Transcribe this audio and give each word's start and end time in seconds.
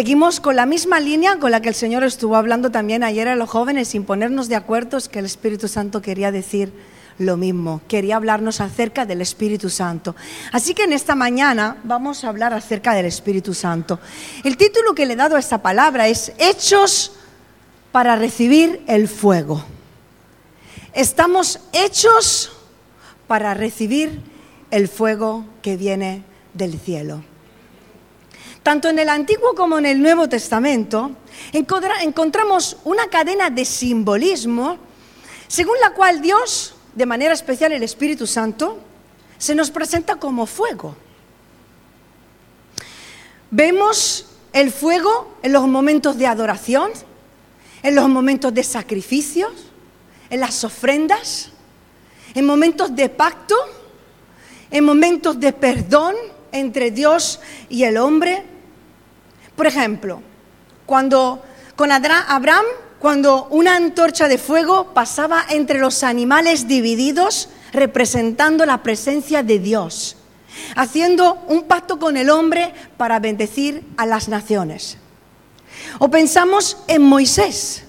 seguimos 0.00 0.40
con 0.40 0.56
la 0.56 0.64
misma 0.64 0.98
línea 0.98 1.38
con 1.38 1.50
la 1.50 1.60
que 1.60 1.68
el 1.68 1.74
Señor 1.74 2.04
estuvo 2.04 2.34
hablando 2.34 2.70
también 2.70 3.04
ayer 3.04 3.28
a 3.28 3.36
los 3.36 3.50
jóvenes 3.50 3.88
sin 3.88 4.04
ponernos 4.04 4.48
de 4.48 4.56
acuerdo, 4.56 4.96
es 4.96 5.10
que 5.10 5.18
el 5.18 5.26
Espíritu 5.26 5.68
Santo 5.68 6.00
quería 6.00 6.32
decir 6.32 6.72
lo 7.18 7.36
mismo, 7.36 7.82
quería 7.86 8.16
hablarnos 8.16 8.62
acerca 8.62 9.04
del 9.04 9.20
Espíritu 9.20 9.68
Santo. 9.68 10.16
Así 10.52 10.72
que 10.72 10.84
en 10.84 10.94
esta 10.94 11.14
mañana 11.14 11.76
vamos 11.84 12.24
a 12.24 12.30
hablar 12.30 12.54
acerca 12.54 12.94
del 12.94 13.04
Espíritu 13.04 13.52
Santo. 13.52 14.00
El 14.42 14.56
título 14.56 14.94
que 14.94 15.04
le 15.04 15.12
he 15.12 15.16
dado 15.16 15.36
a 15.36 15.38
esta 15.38 15.60
palabra 15.60 16.08
es 16.08 16.32
Hechos 16.38 17.12
para 17.92 18.16
recibir 18.16 18.82
el 18.86 19.06
fuego. 19.06 19.62
Estamos 20.94 21.60
hechos 21.74 22.52
para 23.26 23.52
recibir 23.52 24.22
el 24.70 24.88
fuego 24.88 25.44
que 25.60 25.76
viene 25.76 26.24
del 26.54 26.80
cielo. 26.80 27.22
Tanto 28.62 28.88
en 28.88 28.98
el 28.98 29.08
Antiguo 29.08 29.54
como 29.54 29.78
en 29.78 29.86
el 29.86 30.02
Nuevo 30.02 30.28
Testamento 30.28 31.12
encontramos 31.52 32.76
una 32.84 33.06
cadena 33.08 33.50
de 33.50 33.64
simbolismo 33.64 34.78
según 35.50 35.80
la 35.80 35.90
cual 35.90 36.22
Dios, 36.22 36.76
de 36.94 37.06
manera 37.06 37.34
especial 37.34 37.72
el 37.72 37.82
Espíritu 37.82 38.24
Santo, 38.24 38.78
se 39.36 39.52
nos 39.56 39.72
presenta 39.72 40.14
como 40.14 40.46
fuego. 40.46 40.94
Vemos 43.50 44.26
el 44.52 44.70
fuego 44.70 45.36
en 45.42 45.52
los 45.52 45.66
momentos 45.66 46.16
de 46.18 46.28
adoración, 46.28 46.92
en 47.82 47.96
los 47.96 48.08
momentos 48.08 48.54
de 48.54 48.62
sacrificios, 48.62 49.50
en 50.30 50.38
las 50.38 50.62
ofrendas, 50.62 51.50
en 52.34 52.46
momentos 52.46 52.94
de 52.94 53.08
pacto, 53.08 53.56
en 54.70 54.84
momentos 54.84 55.40
de 55.40 55.52
perdón 55.52 56.14
entre 56.52 56.92
Dios 56.92 57.40
y 57.68 57.82
el 57.82 57.96
hombre, 57.96 58.44
por 59.60 59.66
ejemplo, 59.66 60.22
cuando 60.86 61.42
con 61.76 61.92
Abraham, 61.92 62.64
cuando 62.98 63.46
una 63.50 63.76
antorcha 63.76 64.26
de 64.26 64.38
fuego 64.38 64.94
pasaba 64.94 65.44
entre 65.50 65.78
los 65.78 66.02
animales 66.02 66.66
divididos, 66.66 67.50
representando 67.70 68.64
la 68.64 68.82
presencia 68.82 69.42
de 69.42 69.58
Dios, 69.58 70.16
haciendo 70.76 71.44
un 71.46 71.64
pacto 71.64 71.98
con 71.98 72.16
el 72.16 72.30
hombre 72.30 72.72
para 72.96 73.18
bendecir 73.18 73.84
a 73.98 74.06
las 74.06 74.28
naciones. 74.28 74.96
O 75.98 76.08
pensamos 76.08 76.78
en 76.88 77.02
Moisés. 77.02 77.84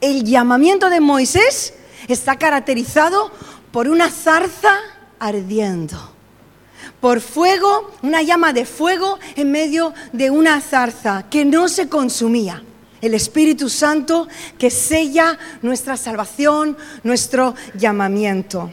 El 0.00 0.24
llamamiento 0.24 0.88
de 0.88 1.00
Moisés 1.00 1.74
está 2.08 2.38
caracterizado 2.38 3.30
por 3.72 3.88
una 3.88 4.08
zarza 4.08 4.74
ardiendo 5.18 6.09
por 7.00 7.20
fuego, 7.20 7.90
una 8.02 8.22
llama 8.22 8.52
de 8.52 8.66
fuego 8.66 9.18
en 9.36 9.50
medio 9.50 9.94
de 10.12 10.30
una 10.30 10.60
zarza 10.60 11.24
que 11.30 11.44
no 11.44 11.68
se 11.68 11.88
consumía. 11.88 12.62
El 13.00 13.14
Espíritu 13.14 13.70
Santo 13.70 14.28
que 14.58 14.70
sella 14.70 15.38
nuestra 15.62 15.96
salvación, 15.96 16.76
nuestro 17.02 17.54
llamamiento. 17.74 18.70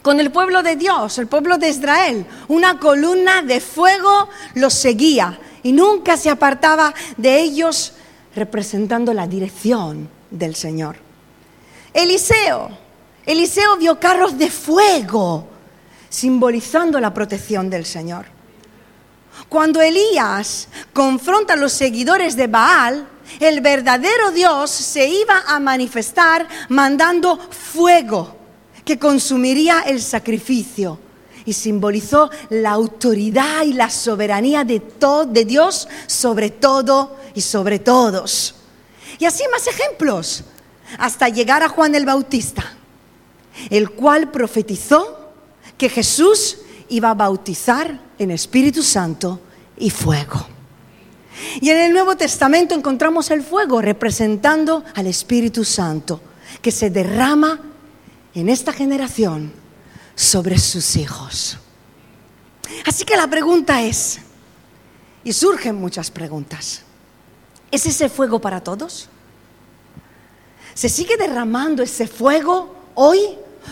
Con 0.00 0.20
el 0.20 0.30
pueblo 0.32 0.62
de 0.62 0.76
Dios, 0.76 1.18
el 1.18 1.26
pueblo 1.26 1.58
de 1.58 1.68
Israel, 1.68 2.26
una 2.48 2.78
columna 2.78 3.42
de 3.42 3.60
fuego 3.60 4.28
los 4.54 4.72
seguía 4.72 5.38
y 5.62 5.72
nunca 5.72 6.16
se 6.16 6.30
apartaba 6.30 6.94
de 7.16 7.40
ellos 7.40 7.92
representando 8.34 9.12
la 9.12 9.26
dirección 9.26 10.08
del 10.30 10.54
Señor. 10.54 10.96
Eliseo, 11.92 12.70
Eliseo 13.24 13.76
vio 13.76 14.00
carros 14.00 14.36
de 14.36 14.50
fuego 14.50 15.53
simbolizando 16.14 17.00
la 17.00 17.12
protección 17.12 17.68
del 17.68 17.84
Señor. 17.84 18.26
Cuando 19.48 19.82
Elías 19.82 20.68
confronta 20.92 21.54
a 21.54 21.56
los 21.56 21.72
seguidores 21.72 22.36
de 22.36 22.46
Baal, 22.46 23.08
el 23.40 23.60
verdadero 23.60 24.30
Dios 24.30 24.70
se 24.70 25.08
iba 25.08 25.42
a 25.48 25.58
manifestar 25.58 26.46
mandando 26.68 27.36
fuego 27.36 28.36
que 28.84 28.96
consumiría 28.96 29.80
el 29.80 30.00
sacrificio 30.00 31.00
y 31.44 31.52
simbolizó 31.52 32.30
la 32.50 32.70
autoridad 32.70 33.64
y 33.64 33.72
la 33.72 33.90
soberanía 33.90 34.62
de, 34.62 34.80
de 35.28 35.44
Dios 35.44 35.88
sobre 36.06 36.50
todo 36.50 37.16
y 37.34 37.40
sobre 37.40 37.80
todos. 37.80 38.54
Y 39.18 39.24
así 39.24 39.42
más 39.50 39.66
ejemplos, 39.66 40.44
hasta 40.96 41.28
llegar 41.28 41.64
a 41.64 41.68
Juan 41.68 41.96
el 41.96 42.06
Bautista, 42.06 42.62
el 43.68 43.90
cual 43.90 44.30
profetizó 44.30 45.23
que 45.76 45.88
Jesús 45.88 46.58
iba 46.88 47.10
a 47.10 47.14
bautizar 47.14 48.00
en 48.18 48.30
Espíritu 48.30 48.82
Santo 48.82 49.40
y 49.76 49.90
fuego. 49.90 50.46
Y 51.60 51.70
en 51.70 51.78
el 51.78 51.92
Nuevo 51.92 52.16
Testamento 52.16 52.74
encontramos 52.74 53.30
el 53.30 53.42
fuego 53.42 53.80
representando 53.80 54.84
al 54.94 55.06
Espíritu 55.06 55.64
Santo 55.64 56.20
que 56.62 56.70
se 56.70 56.90
derrama 56.90 57.60
en 58.34 58.48
esta 58.48 58.72
generación 58.72 59.52
sobre 60.14 60.58
sus 60.58 60.96
hijos. 60.96 61.58
Así 62.86 63.04
que 63.04 63.16
la 63.16 63.26
pregunta 63.28 63.82
es, 63.82 64.20
y 65.22 65.32
surgen 65.32 65.76
muchas 65.76 66.10
preguntas, 66.10 66.82
¿es 67.70 67.86
ese 67.86 68.08
fuego 68.08 68.40
para 68.40 68.62
todos? 68.62 69.08
¿Se 70.74 70.88
sigue 70.88 71.16
derramando 71.16 71.82
ese 71.82 72.06
fuego 72.06 72.74
hoy 72.94 73.20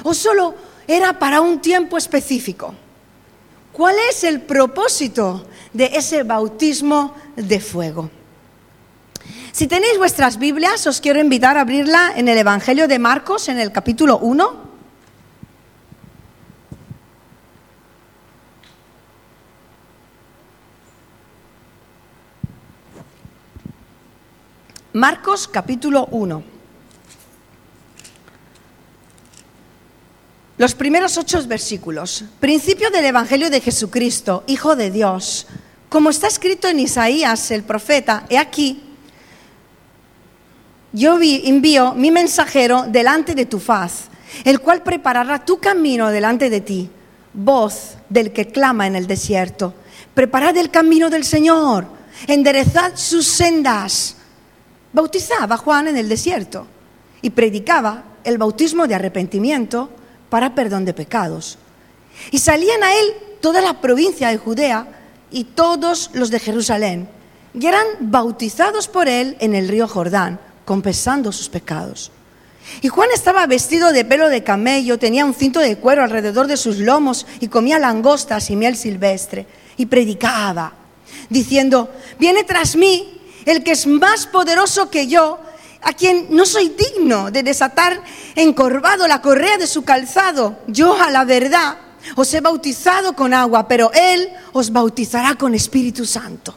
o 0.02 0.14
solo 0.14 0.54
era 0.86 1.18
para 1.18 1.40
un 1.40 1.60
tiempo 1.60 1.96
específico. 1.96 2.74
¿Cuál 3.72 3.96
es 4.10 4.24
el 4.24 4.42
propósito 4.42 5.46
de 5.72 5.86
ese 5.94 6.22
bautismo 6.22 7.14
de 7.36 7.60
fuego? 7.60 8.10
Si 9.52 9.66
tenéis 9.66 9.98
vuestras 9.98 10.38
Biblias, 10.38 10.86
os 10.86 11.00
quiero 11.00 11.20
invitar 11.20 11.56
a 11.56 11.62
abrirla 11.62 12.12
en 12.16 12.28
el 12.28 12.38
Evangelio 12.38 12.88
de 12.88 12.98
Marcos, 12.98 13.48
en 13.48 13.58
el 13.58 13.70
capítulo 13.70 14.18
1. 14.18 14.72
Marcos 24.94 25.48
capítulo 25.48 26.06
1. 26.10 26.51
Los 30.62 30.76
primeros 30.76 31.18
ocho 31.18 31.44
versículos. 31.48 32.24
Principio 32.38 32.88
del 32.90 33.06
Evangelio 33.06 33.50
de 33.50 33.60
Jesucristo, 33.60 34.44
Hijo 34.46 34.76
de 34.76 34.92
Dios. 34.92 35.48
Como 35.88 36.10
está 36.10 36.28
escrito 36.28 36.68
en 36.68 36.78
Isaías, 36.78 37.50
el 37.50 37.64
profeta, 37.64 38.26
he 38.28 38.38
aquí, 38.38 38.80
yo 40.92 41.18
envío 41.20 41.94
mi 41.94 42.12
mensajero 42.12 42.84
delante 42.86 43.34
de 43.34 43.46
tu 43.46 43.58
faz, 43.58 44.04
el 44.44 44.60
cual 44.60 44.84
preparará 44.84 45.44
tu 45.44 45.58
camino 45.58 46.10
delante 46.10 46.48
de 46.48 46.60
ti. 46.60 46.88
Voz 47.34 47.96
del 48.08 48.32
que 48.32 48.46
clama 48.46 48.86
en 48.86 48.94
el 48.94 49.08
desierto. 49.08 49.74
Preparad 50.14 50.56
el 50.56 50.70
camino 50.70 51.10
del 51.10 51.24
Señor, 51.24 51.88
enderezad 52.28 52.92
sus 52.94 53.26
sendas. 53.26 54.14
Bautizaba 54.92 55.56
Juan 55.56 55.88
en 55.88 55.96
el 55.96 56.08
desierto 56.08 56.68
y 57.20 57.30
predicaba 57.30 58.04
el 58.22 58.38
bautismo 58.38 58.86
de 58.86 58.94
arrepentimiento 58.94 59.90
para 60.32 60.54
perdón 60.54 60.86
de 60.86 60.94
pecados. 60.94 61.58
Y 62.30 62.38
salían 62.38 62.82
a 62.82 62.94
él 62.94 63.12
toda 63.42 63.60
la 63.60 63.82
provincia 63.82 64.28
de 64.28 64.38
Judea 64.38 64.88
y 65.30 65.44
todos 65.44 66.08
los 66.14 66.30
de 66.30 66.40
Jerusalén, 66.40 67.06
y 67.52 67.66
eran 67.66 67.84
bautizados 68.00 68.88
por 68.88 69.08
él 69.08 69.36
en 69.40 69.54
el 69.54 69.68
río 69.68 69.86
Jordán, 69.86 70.40
confesando 70.64 71.32
sus 71.32 71.50
pecados. 71.50 72.10
Y 72.80 72.88
Juan 72.88 73.10
estaba 73.12 73.46
vestido 73.46 73.92
de 73.92 74.06
pelo 74.06 74.30
de 74.30 74.42
camello, 74.42 74.98
tenía 74.98 75.26
un 75.26 75.34
cinto 75.34 75.60
de 75.60 75.76
cuero 75.76 76.02
alrededor 76.02 76.46
de 76.46 76.56
sus 76.56 76.78
lomos 76.78 77.26
y 77.40 77.48
comía 77.48 77.78
langostas 77.78 78.48
y 78.48 78.56
miel 78.56 78.74
silvestre, 78.74 79.44
y 79.76 79.84
predicaba, 79.84 80.72
diciendo, 81.28 81.92
viene 82.18 82.42
tras 82.44 82.74
mí 82.74 83.20
el 83.44 83.62
que 83.62 83.72
es 83.72 83.86
más 83.86 84.26
poderoso 84.26 84.88
que 84.88 85.08
yo, 85.08 85.40
a 85.82 85.92
quien 85.92 86.28
no 86.30 86.46
soy 86.46 86.70
digno 86.70 87.30
de 87.30 87.42
desatar 87.42 88.02
encorvado 88.34 89.06
la 89.08 89.20
correa 89.20 89.58
de 89.58 89.66
su 89.66 89.84
calzado. 89.84 90.58
Yo 90.66 91.00
a 91.00 91.10
la 91.10 91.24
verdad 91.24 91.78
os 92.16 92.32
he 92.34 92.40
bautizado 92.40 93.14
con 93.14 93.34
agua, 93.34 93.68
pero 93.68 93.90
Él 93.92 94.28
os 94.52 94.72
bautizará 94.72 95.34
con 95.34 95.54
Espíritu 95.54 96.04
Santo. 96.04 96.54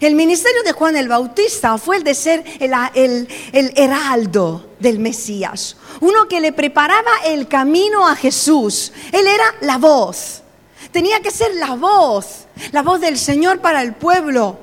El 0.00 0.14
ministerio 0.14 0.62
de 0.62 0.72
Juan 0.72 0.96
el 0.96 1.08
Bautista 1.08 1.76
fue 1.78 1.98
el 1.98 2.04
de 2.04 2.14
ser 2.14 2.42
el, 2.58 3.28
el, 3.52 3.72
heraldo 3.76 4.70
del 4.80 4.98
Mesías, 4.98 5.76
uno 6.00 6.26
que 6.28 6.40
le 6.40 6.52
preparaba 6.52 7.10
el 7.26 7.46
camino 7.46 8.08
a 8.08 8.16
Jesús. 8.16 8.92
Él 9.12 9.26
era 9.26 9.44
la 9.60 9.76
voz, 9.76 10.42
tenía 10.90 11.20
que 11.20 11.30
ser 11.30 11.54
la 11.56 11.74
voz, 11.74 12.46
la 12.72 12.82
voz 12.82 13.00
del 13.00 13.18
Señor 13.18 13.60
para 13.60 13.82
el 13.82 13.94
pueblo 13.94 14.58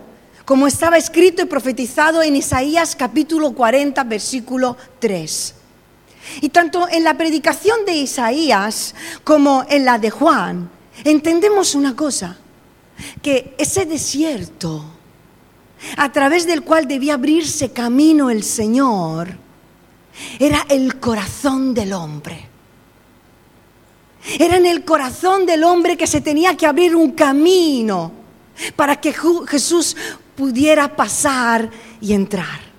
como 0.50 0.66
estaba 0.66 0.98
escrito 0.98 1.44
y 1.44 1.46
profetizado 1.46 2.24
en 2.24 2.36
Isaías 2.36 2.96
capítulo 2.96 3.52
40, 3.52 4.04
versículo 4.06 4.76
3. 4.98 5.54
Y 6.42 6.50
tanto 6.50 6.90
en 6.90 7.04
la 7.04 7.16
predicación 7.16 7.86
de 7.86 7.94
Isaías 7.94 8.96
como 9.24 9.64
en 9.70 9.86
la 9.86 10.00
de 10.00 10.10
Juan, 10.10 10.68
entendemos 11.04 11.76
una 11.76 11.96
cosa. 11.96 12.36
que 13.22 13.54
ese 13.60 13.86
desierto 13.86 14.84
a 15.98 16.12
través 16.12 16.48
del 16.48 16.64
cual 16.64 16.88
debía 16.88 17.14
abrirse 17.14 17.72
camino 17.72 18.32
el 18.32 18.44
Señor 18.44 19.38
era 20.40 20.66
el 20.68 21.00
corazón 21.00 21.76
del 21.76 21.94
hombre. 21.94 22.50
Era 24.40 24.58
en 24.58 24.66
el 24.66 24.84
corazón 24.84 25.46
del 25.46 25.64
hombre 25.64 25.96
que 25.96 26.08
se 26.08 26.22
tenía 26.22 26.58
que 26.58 26.66
abrir 26.66 26.96
un 26.96 27.12
camino 27.12 28.14
para 28.76 29.00
que 29.00 29.14
Jesús 29.48 29.96
pudiera 30.40 30.96
pasar 30.96 31.70
y 32.00 32.14
entrar. 32.14 32.70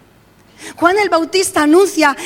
Juan 0.77 0.99
el 0.99 1.11
Bautista 1.11 1.62
anuncia 1.62 2.17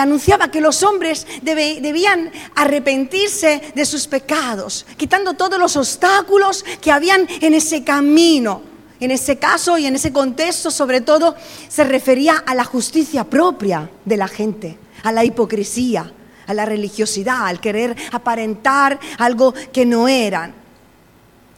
anunciaba 0.00 0.50
que 0.50 0.62
los 0.62 0.82
hombres 0.82 1.26
debían 1.42 2.30
arrepentirse 2.54 3.72
de 3.74 3.84
sus 3.84 4.06
pecados, 4.06 4.86
quitando 4.96 5.34
todos 5.34 5.58
los 5.58 5.76
obstáculos 5.76 6.64
que 6.80 6.90
habían 6.90 7.28
en 7.42 7.52
ese 7.52 7.84
camino. 7.84 8.62
En 8.98 9.10
ese 9.10 9.36
caso 9.36 9.76
y 9.76 9.86
en 9.86 9.94
ese 9.94 10.10
contexto, 10.10 10.70
sobre 10.70 11.02
todo, 11.02 11.36
se 11.68 11.84
refería 11.84 12.42
a 12.46 12.54
la 12.54 12.64
justicia 12.64 13.24
propia 13.24 13.90
de 14.06 14.16
la 14.16 14.26
gente, 14.26 14.78
a 15.04 15.12
la 15.12 15.24
hipocresía, 15.24 16.10
a 16.46 16.54
la 16.54 16.64
religiosidad, 16.64 17.46
al 17.46 17.60
querer 17.60 17.94
aparentar 18.10 18.98
algo 19.18 19.54
que 19.72 19.84
no 19.86 20.08
eran. 20.08 20.54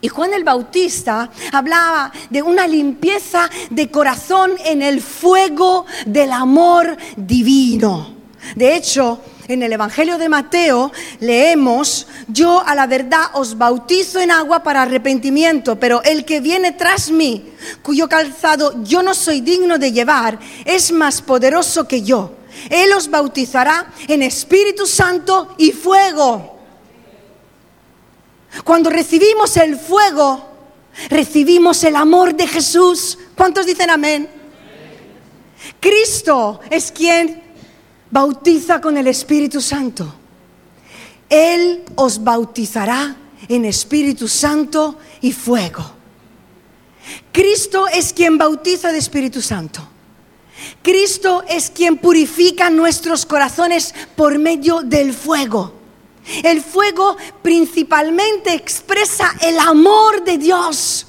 Y 0.03 0.09
Juan 0.09 0.33
el 0.33 0.45
Bautista 0.45 1.31
hablaba 1.53 2.11
de 2.31 2.43
una 2.43 2.67
limpieza 2.67 3.51
de 3.69 3.91
corazón 3.91 4.53
en 4.65 4.81
el 4.83 5.03
fuego 5.03 5.85
del 6.07 6.33
amor 6.33 6.97
divino. 7.17 8.15
De 8.57 8.75
hecho, 8.77 9.21
en 9.49 9.63
el 9.63 9.73
Evangelio 9.73 10.17
de 10.17 10.29
Mateo 10.29 10.91
leemos, 11.19 12.07
yo 12.29 12.63
a 12.65 12.75
la 12.75 12.87
verdad 12.87 13.25
os 13.35 13.59
bautizo 13.59 14.21
en 14.21 14.31
agua 14.31 14.63
para 14.63 14.83
arrepentimiento, 14.83 15.79
pero 15.79 16.03
el 16.03 16.25
que 16.25 16.41
viene 16.41 16.73
tras 16.73 17.11
mí, 17.11 17.53
cuyo 17.83 18.09
calzado 18.09 18.83
yo 18.83 19.03
no 19.03 19.13
soy 19.13 19.41
digno 19.41 19.79
de 19.79 19.93
llevar, 19.93 20.39
es 20.65 20.93
más 20.93 21.21
poderoso 21.21 21.87
que 21.87 22.03
yo. 22.03 22.37
Él 22.71 22.93
os 22.93 23.11
bautizará 23.11 23.93
en 24.09 24.23
Espíritu 24.23 24.87
Santo 24.87 25.55
y 25.59 25.73
fuego. 25.73 26.60
Cuando 28.65 28.91
recibimos 28.91 29.57
el 29.57 29.77
fuego, 29.77 30.49
recibimos 31.09 31.83
el 31.85 31.97
amor 31.97 32.35
de 32.35 32.47
Jesús. 32.47 33.19
¿Cuántos 33.37 33.67
dicen 33.67 33.91
amén? 33.91 34.29
Cristo 35.79 36.61
es 36.71 36.91
quien 36.91 37.43
bautiza 38.11 38.81
con 38.81 38.97
el 38.97 39.07
Espíritu 39.07 39.61
Santo. 39.61 40.15
Él 41.29 41.85
os 41.95 42.23
bautizará 42.23 43.17
en 43.49 43.65
Espíritu 43.65 44.27
Santo 44.27 44.99
y 45.21 45.33
fuego. 45.33 45.93
Cristo 47.33 47.87
es 47.89 48.13
quien 48.13 48.37
bautiza 48.37 48.93
de 48.93 48.99
Espíritu 48.99 49.41
Santo. 49.41 49.87
Cristo 50.83 51.45
es 51.49 51.71
quien 51.71 51.99
purifica 51.99 52.69
nuestros 52.69 53.25
corazones 53.25 53.95
por 54.17 54.39
medio 54.39 54.83
del 54.83 55.15
fuego. 55.15 55.80
El 56.43 56.63
fuego 56.63 57.17
principalmente 57.43 58.53
expresa 58.53 59.35
el 59.41 59.59
amor 59.59 60.23
de 60.25 60.39
Dios, 60.39 61.07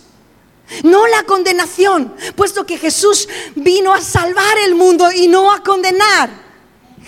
no 0.83 1.05
la 1.07 1.23
condenación, 1.23 2.13
puesto 2.35 2.65
que 2.65 2.77
Jesús 2.77 3.27
vino 3.55 3.93
a 3.93 4.01
salvar 4.01 4.57
el 4.65 4.75
mundo 4.75 5.11
y 5.11 5.27
no 5.27 5.51
a 5.51 5.63
condenar. 5.63 6.50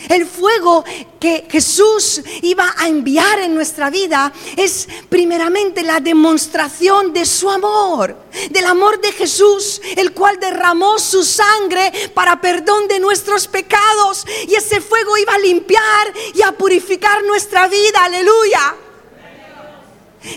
El 0.10 0.26
fuego 0.26 0.84
que 1.20 1.48
Jesús 1.50 2.22
iba 2.42 2.74
a 2.78 2.88
enviar 2.88 3.40
en 3.40 3.56
nuestra 3.56 3.90
vida 3.90 4.34
es 4.58 4.88
primeramente 5.10 5.84
la 5.84 6.00
demostración 6.00 7.14
de 7.14 7.26
su 7.26 7.50
amor, 7.50 8.16
del 8.50 8.66
amor 8.66 9.00
de 9.00 9.12
Jesús, 9.12 9.82
el 9.96 10.14
cual 10.14 10.40
derramó 10.40 11.00
su 11.00 11.24
sangre 11.24 11.92
para 12.14 12.42
perdón 12.42 12.88
de 12.88 13.00
nuestros 13.00 13.48
pecados. 13.48 14.26
Y 14.48 14.56
ese 14.56 14.82
fuego 14.82 15.18
iba 15.18 15.34
a 15.34 15.40
limpiar 15.40 16.14
y 16.34 16.42
a 16.42 16.52
purificar 16.52 17.24
nuestra 17.24 17.68
vida, 17.68 18.04
aleluya. 18.04 18.76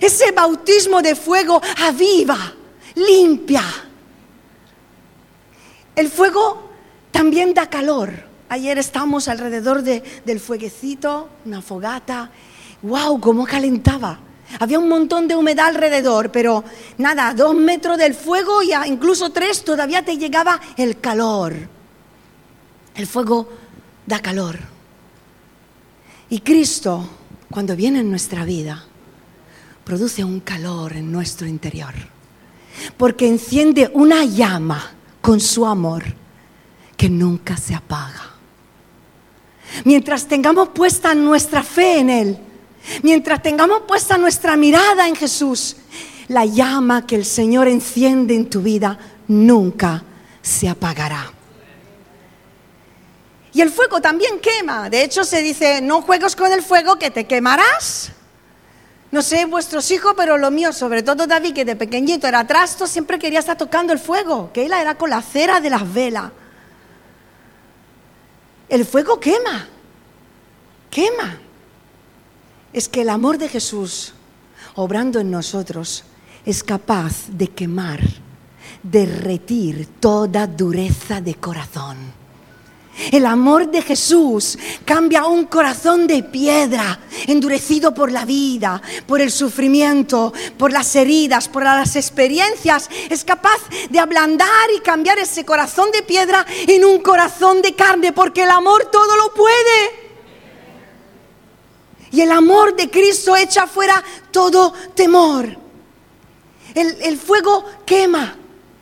Ese 0.01 0.33
bautismo 0.33 1.01
de 1.01 1.15
fuego 1.15 1.61
aviva, 1.79 2.55
limpia. 2.95 3.65
El 5.95 6.11
fuego 6.11 6.71
también 7.11 7.55
da 7.55 7.71
calor. 7.71 8.26
Ayer 8.49 8.79
estábamos 8.79 9.27
alrededor 9.29 9.83
del 9.83 10.41
fueguecito, 10.41 11.29
una 11.45 11.61
fogata. 11.61 12.31
¡Wow! 12.83 13.21
¿Cómo 13.21 13.45
calentaba? 13.45 14.21
Había 14.61 14.79
un 14.79 14.89
montón 14.89 15.27
de 15.27 15.35
humedad 15.35 15.67
alrededor, 15.67 16.31
pero 16.31 16.63
nada, 16.99 17.35
dos 17.35 17.55
metros 17.57 17.99
del 17.99 18.15
fuego 18.15 18.63
y 18.63 18.73
incluso 18.87 19.31
tres 19.31 19.65
todavía 19.65 20.05
te 20.05 20.17
llegaba 20.17 20.61
el 20.77 21.01
calor. 21.01 21.55
El 22.95 23.07
fuego 23.07 23.49
da 24.07 24.21
calor. 24.21 24.59
Y 26.31 26.41
Cristo, 26.41 27.09
cuando 27.51 27.75
viene 27.75 28.01
en 28.01 28.11
nuestra 28.11 28.45
vida, 28.45 28.85
produce 29.85 30.23
un 30.25 30.41
calor 30.41 30.93
en 30.95 31.11
nuestro 31.11 31.47
interior, 31.49 31.95
porque 32.97 33.27
enciende 33.27 33.91
una 33.95 34.25
llama 34.25 34.93
con 35.21 35.41
su 35.41 35.67
amor 35.67 36.05
que 36.97 37.09
nunca 37.09 37.57
se 37.57 37.75
apaga. 37.75 38.36
Mientras 39.85 40.27
tengamos 40.27 40.71
puesta 40.71 41.15
nuestra 41.15 41.63
fe 41.63 41.99
en 41.99 42.11
Él, 42.11 42.39
mientras 43.03 43.43
tengamos 43.43 43.83
puesta 43.87 44.17
nuestra 44.17 44.57
mirada 44.57 45.09
en 45.09 45.17
Jesús, 45.17 45.77
la 46.29 46.45
llama 46.45 47.07
que 47.07 47.17
el 47.17 47.25
Señor 47.25 47.69
enciende 47.69 48.35
en 48.35 48.51
tu 48.51 48.63
vida 48.63 48.99
nunca 49.29 50.03
se 50.43 50.69
apagará. 50.69 51.33
Y 53.53 53.63
el 53.63 53.71
fuego 53.71 54.01
también 54.01 54.39
quema. 54.39 54.91
De 54.91 55.03
hecho, 55.03 55.25
se 55.25 55.41
dice, 55.41 55.81
no 55.81 56.03
juegues 56.03 56.37
con 56.37 56.53
el 56.53 56.63
fuego 56.63 56.99
que 56.99 57.11
te 57.11 57.27
quemarás. 57.27 58.13
No 59.11 59.23
sé 59.23 59.47
vuestros 59.47 59.91
hijos, 59.91 60.13
pero 60.17 60.37
lo 60.37 60.51
mío, 60.51 60.73
sobre 60.73 61.03
todo 61.03 61.27
David, 61.27 61.55
que 61.55 61.65
de 61.65 61.75
pequeñito 61.75 62.27
era 62.27 62.47
trasto, 62.47 62.87
siempre 62.87 63.19
quería 63.19 63.39
estar 63.39 63.57
tocando 63.57 63.93
el 63.93 63.99
fuego, 63.99 64.51
que 64.53 64.67
él 64.67 64.73
era 64.73 64.97
con 64.97 65.09
la 65.09 65.23
cera 65.23 65.61
de 65.61 65.71
las 65.71 65.91
velas. 65.91 66.33
El 68.69 68.85
fuego 68.85 69.21
quema, 69.21 69.69
quema. 70.91 71.39
Es 72.73 72.89
que 72.89 73.03
el 73.03 73.11
amor 73.11 73.39
de 73.39 73.49
Jesús, 73.49 74.13
obrando 74.75 75.21
en 75.21 75.31
nosotros, 75.31 76.05
es 76.45 76.63
capaz 76.63 77.29
de 77.29 77.49
quemar, 77.49 78.01
derretir 78.83 79.87
toda 80.01 80.47
dureza 80.47 81.21
de 81.21 81.35
corazón. 81.37 81.97
El 83.13 83.27
amor 83.27 83.71
de 83.71 83.83
Jesús 83.83 84.59
cambia 84.85 85.27
un 85.27 85.45
corazón 85.45 86.07
de 86.07 86.23
piedra, 86.23 86.99
endurecido 87.27 87.93
por 87.93 88.11
la 88.11 88.25
vida, 88.25 88.81
por 89.07 89.21
el 89.21 89.31
sufrimiento, 89.31 90.33
por 90.57 90.73
las 90.73 90.97
heridas, 90.97 91.49
por 91.49 91.65
las 91.65 91.95
experiencias. 91.95 92.89
Es 93.11 93.23
capaz 93.23 93.59
de 93.91 93.99
ablandar 93.99 94.71
y 94.75 94.81
cambiar 94.81 95.19
ese 95.19 95.45
corazón 95.45 95.91
de 95.93 96.03
piedra 96.03 96.47
en 96.67 96.85
un 96.85 97.01
corazón 97.01 97.61
de 97.61 97.75
carne, 97.75 98.13
porque 98.13 98.45
el 98.45 98.51
amor 98.51 98.91
todo 98.91 99.17
lo 99.17 99.35
puede. 99.35 100.07
Y 102.13 102.23
el 102.23 102.33
amor 102.33 102.75
de 102.77 102.91
Cristo 102.91 103.37
echa 103.37 103.67
fuera 103.67 104.03
todo 104.31 104.73
temor. 104.95 105.59
El, 106.75 106.97
el 107.03 107.19
fuego 107.19 107.65
quema 107.85 108.37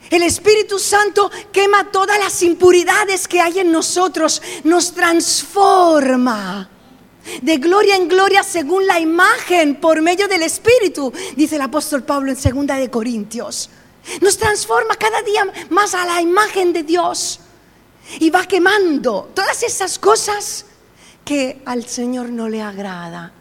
el 0.09 0.23
Espíritu 0.23 0.79
Santo 0.79 1.31
quema 1.51 1.91
todas 1.91 2.19
las 2.19 2.41
impuridades 2.43 3.27
que 3.27 3.41
hay 3.41 3.59
en 3.59 3.71
nosotros, 3.71 4.41
nos 4.63 4.93
transforma 4.93 6.69
de 7.41 7.57
gloria 7.57 7.95
en 7.95 8.07
gloria 8.07 8.43
según 8.43 8.85
la 8.85 8.99
imagen 8.99 9.79
por 9.79 10.01
medio 10.01 10.27
del 10.27 10.43
Espíritu, 10.43 11.11
dice 11.35 11.55
el 11.55 11.61
apóstol 11.61 12.03
Pablo 12.03 12.31
en 12.31 12.37
segunda 12.37 12.75
de 12.75 12.89
Corintios. 12.89 13.69
Nos 14.21 14.37
transforma 14.37 14.95
cada 14.95 15.21
día 15.23 15.47
más 15.69 15.95
a 15.95 16.05
la 16.05 16.21
imagen 16.21 16.71
de 16.73 16.83
Dios 16.83 17.39
y 18.19 18.29
va 18.29 18.45
quemando 18.45 19.31
todas 19.33 19.63
esas 19.63 19.97
cosas 19.97 20.65
que 21.23 21.61
al 21.65 21.87
Señor 21.87 22.29
no 22.29 22.47
le 22.47 22.61
agrada 22.61 23.33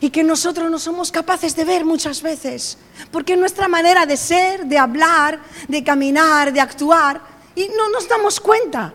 y 0.00 0.10
que 0.10 0.24
nosotros 0.24 0.70
no 0.70 0.78
somos 0.78 1.12
capaces 1.12 1.54
de 1.56 1.64
ver 1.64 1.84
muchas 1.84 2.22
veces, 2.22 2.78
porque 3.10 3.36
nuestra 3.36 3.68
manera 3.68 4.06
de 4.06 4.16
ser, 4.16 4.66
de 4.66 4.78
hablar, 4.78 5.40
de 5.68 5.84
caminar, 5.84 6.52
de 6.52 6.60
actuar, 6.60 7.20
y 7.54 7.68
no 7.76 7.88
nos 7.90 8.08
damos 8.08 8.40
cuenta 8.40 8.92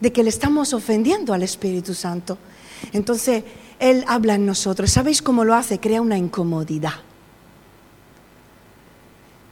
de 0.00 0.12
que 0.12 0.22
le 0.22 0.28
estamos 0.28 0.72
ofendiendo 0.72 1.32
al 1.32 1.42
Espíritu 1.42 1.94
Santo. 1.94 2.36
Entonces, 2.92 3.44
Él 3.78 4.04
habla 4.08 4.34
en 4.34 4.44
nosotros. 4.44 4.90
¿Sabéis 4.90 5.22
cómo 5.22 5.44
lo 5.44 5.54
hace? 5.54 5.78
Crea 5.78 6.02
una 6.02 6.18
incomodidad. 6.18 6.94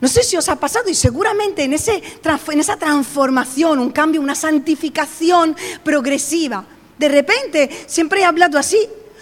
No 0.00 0.09
sé 0.09 0.23
si 0.23 0.37
os 0.37 0.49
ha 0.49 0.56
pasado 0.56 0.88
y 0.88 0.94
seguramente 0.94 1.62
en, 1.62 1.75
ese, 1.75 2.02
en 2.50 2.61
esa 2.61 2.76
transformación, 2.76 3.78
un 3.78 3.90
cambio, 3.90 4.20
una 4.20 4.35
santificación 4.35 5.54
progresiva, 5.85 6.64
de 6.99 7.09
repente, 7.09 7.70
siempre 7.87 8.20
he 8.20 8.25
hablado 8.25 8.59
así, 8.59 8.78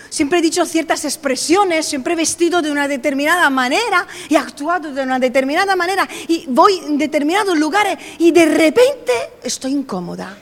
siempre 0.09 0.39
he 0.39 0.43
dicho 0.43 0.65
ciertas 0.65 1.05
expresiones, 1.05 1.87
siempre 1.87 2.15
he 2.15 2.17
vestido 2.17 2.63
de 2.63 2.71
una 2.71 2.89
determinada 2.89 3.49
manera 3.51 4.07
y 4.29 4.37
actuado 4.37 4.93
de 4.93 5.03
una 5.03 5.19
determinada 5.19 5.77
manera 5.77 6.09
y 6.27 6.47
voy 6.49 6.79
en 6.79 6.99
determinados 6.99 7.59
lugares 7.59 7.99
y 8.19 8.31
de 8.31 8.47
repente 8.47 9.13
estoy 9.43 9.73
incómoda. 9.73 10.37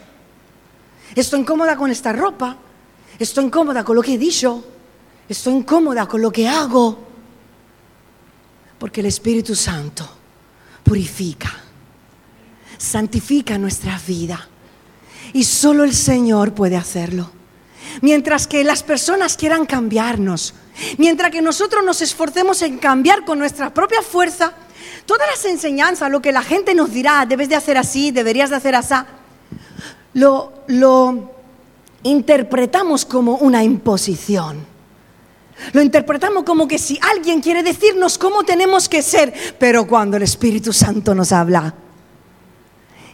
Estoy 1.14 1.40
incómoda 1.40 1.76
con 1.76 1.90
esta 1.90 2.12
ropa, 2.12 2.56
estoy 3.18 3.46
incómoda 3.46 3.82
con 3.85 3.96
lo 3.96 4.02
que 4.02 4.14
he 4.14 4.18
dicho, 4.18 4.62
estoy 5.28 5.54
incómoda 5.54 6.06
con 6.06 6.20
lo 6.20 6.30
que 6.30 6.46
hago, 6.46 6.99
porque 8.78 9.00
el 9.00 9.06
Espíritu 9.06 9.54
Santo 9.54 10.08
purifica, 10.85 11.52
santifica 12.76 13.56
nuestra 13.56 13.99
vida 14.06 14.46
y 15.32 15.44
solo 15.44 15.85
el 15.85 15.94
Señor 15.94 16.52
puede 16.52 16.76
hacerlo. 16.76 17.36
Mientras 18.03 18.47
que 18.47 18.65
las 18.65 18.83
personas 18.83 19.37
quieran 19.37 19.67
cambiarnos, 19.67 20.55
mientras 20.99 21.31
que 21.31 21.43
nosotros 21.43 21.85
nos 21.85 22.03
esforcemos 22.03 22.62
en 22.62 22.79
cambiar 22.79 23.25
con 23.25 23.38
nuestra 23.38 23.73
propia 23.73 24.03
fuerza, 24.03 24.53
todas 25.07 25.29
las 25.29 25.45
enseñanzas, 25.45 26.11
lo 26.11 26.21
que 26.21 26.33
la 26.33 26.43
gente 26.43 26.75
nos 26.75 26.91
dirá, 26.91 27.25
debes 27.26 27.49
de 27.49 27.57
hacer 27.57 27.79
así, 27.79 28.11
deberías 28.11 28.50
de 28.50 28.57
hacer 28.57 28.75
así, 28.75 28.95
lo, 30.15 30.53
lo 30.69 31.33
interpretamos 32.03 33.05
como 33.05 33.37
una 33.37 33.62
imposición. 33.62 34.76
Lo 35.73 35.81
interpretamos 35.81 36.45
como 36.45 36.69
que 36.69 36.79
si 36.79 36.99
alguien 37.00 37.41
quiere 37.41 37.62
decirnos 37.62 38.19
cómo 38.19 38.45
tenemos 38.45 38.88
que 38.88 39.00
ser, 39.00 39.33
pero 39.59 39.87
cuando 39.87 40.19
el 40.19 40.23
Espíritu 40.23 40.73
Santo 40.73 41.15
nos 41.15 41.33
habla, 41.33 41.75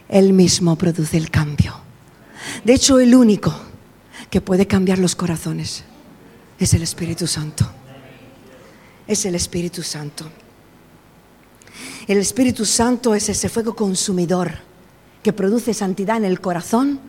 Él 0.09 0.33
mismo 0.33 0.75
produce 0.75 1.17
el 1.17 1.31
cambio. 1.31 1.73
De 2.65 2.73
hecho, 2.73 2.99
el 2.99 3.15
único 3.15 3.53
que 4.33 4.41
puede 4.41 4.65
cambiar 4.65 4.97
los 4.97 5.15
corazones 5.15 5.83
es 6.57 6.73
el 6.73 6.81
Espíritu 6.81 7.27
Santo. 7.27 7.69
Es 9.05 9.27
el 9.27 9.35
Espíritu 9.35 9.83
Santo. 9.83 10.25
El 12.07 12.17
Espíritu 12.17 12.65
Santo 12.65 13.13
es 13.13 13.29
ese 13.29 13.47
fuego 13.47 13.75
consumidor 13.75 14.53
que 15.21 15.33
produce 15.33 15.75
santidad 15.75 16.17
en 16.17 16.25
el 16.25 16.41
corazón 16.41 16.99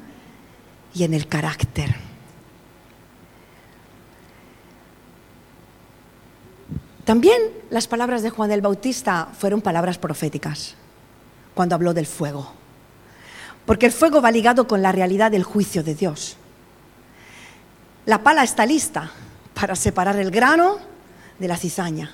y 0.94 1.04
en 1.04 1.14
el 1.14 1.26
carácter. 1.26 1.96
También 7.06 7.40
las 7.70 7.88
palabras 7.88 8.22
de 8.22 8.28
Juan 8.28 8.50
el 8.50 8.60
Bautista 8.60 9.30
fueron 9.32 9.62
palabras 9.62 9.96
proféticas 9.96 10.74
cuando 11.54 11.74
habló 11.74 11.94
del 11.94 12.04
fuego. 12.04 12.52
Porque 13.64 13.86
el 13.86 13.92
fuego 13.92 14.20
va 14.20 14.30
ligado 14.30 14.68
con 14.68 14.82
la 14.82 14.92
realidad 14.92 15.30
del 15.30 15.42
juicio 15.42 15.82
de 15.82 15.94
Dios. 15.94 16.36
La 18.06 18.22
pala 18.22 18.44
está 18.44 18.66
lista 18.66 19.10
para 19.54 19.74
separar 19.74 20.16
el 20.16 20.30
grano 20.30 20.78
de 21.38 21.48
la 21.48 21.56
cizaña. 21.56 22.10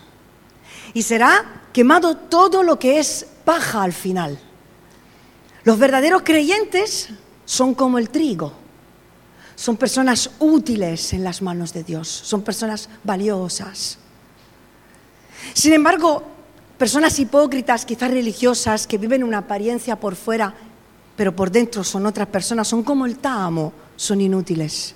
Y 0.95 1.03
será 1.03 1.63
quemado 1.73 2.17
todo 2.17 2.63
lo 2.63 2.79
que 2.79 3.01
es 3.01 3.27
paja 3.45 3.83
al 3.83 3.93
final. 3.93 4.39
Los 5.65 5.79
verdaderos 5.79 6.23
creyentes 6.23 7.09
son 7.45 7.75
como 7.75 7.99
el 7.99 8.11
trigo. 8.11 8.53
Son 9.57 9.77
personas 9.77 10.31
útiles 10.39 11.13
en 11.13 11.25
las 11.25 11.43
manos 11.43 11.73
de 11.73 11.83
Dios. 11.83 12.09
Son 12.09 12.43
personas 12.43 12.89
valiosas. 13.03 13.99
Sin 15.53 15.73
embargo, 15.73 16.23
personas 16.79 17.19
hipócritas, 17.19 17.85
quizás 17.85 18.11
religiosas, 18.11 18.87
que 18.87 18.97
viven 18.97 19.25
una 19.25 19.39
apariencia 19.39 19.97
por 19.97 20.15
fuera, 20.15 20.55
pero 21.17 21.35
por 21.35 21.51
dentro 21.51 21.83
son 21.83 22.07
otras 22.07 22.29
personas, 22.29 22.69
son 22.69 22.83
como 22.83 23.05
el 23.07 23.19
tamo, 23.19 23.73
son 23.97 24.21
inútiles 24.21 24.95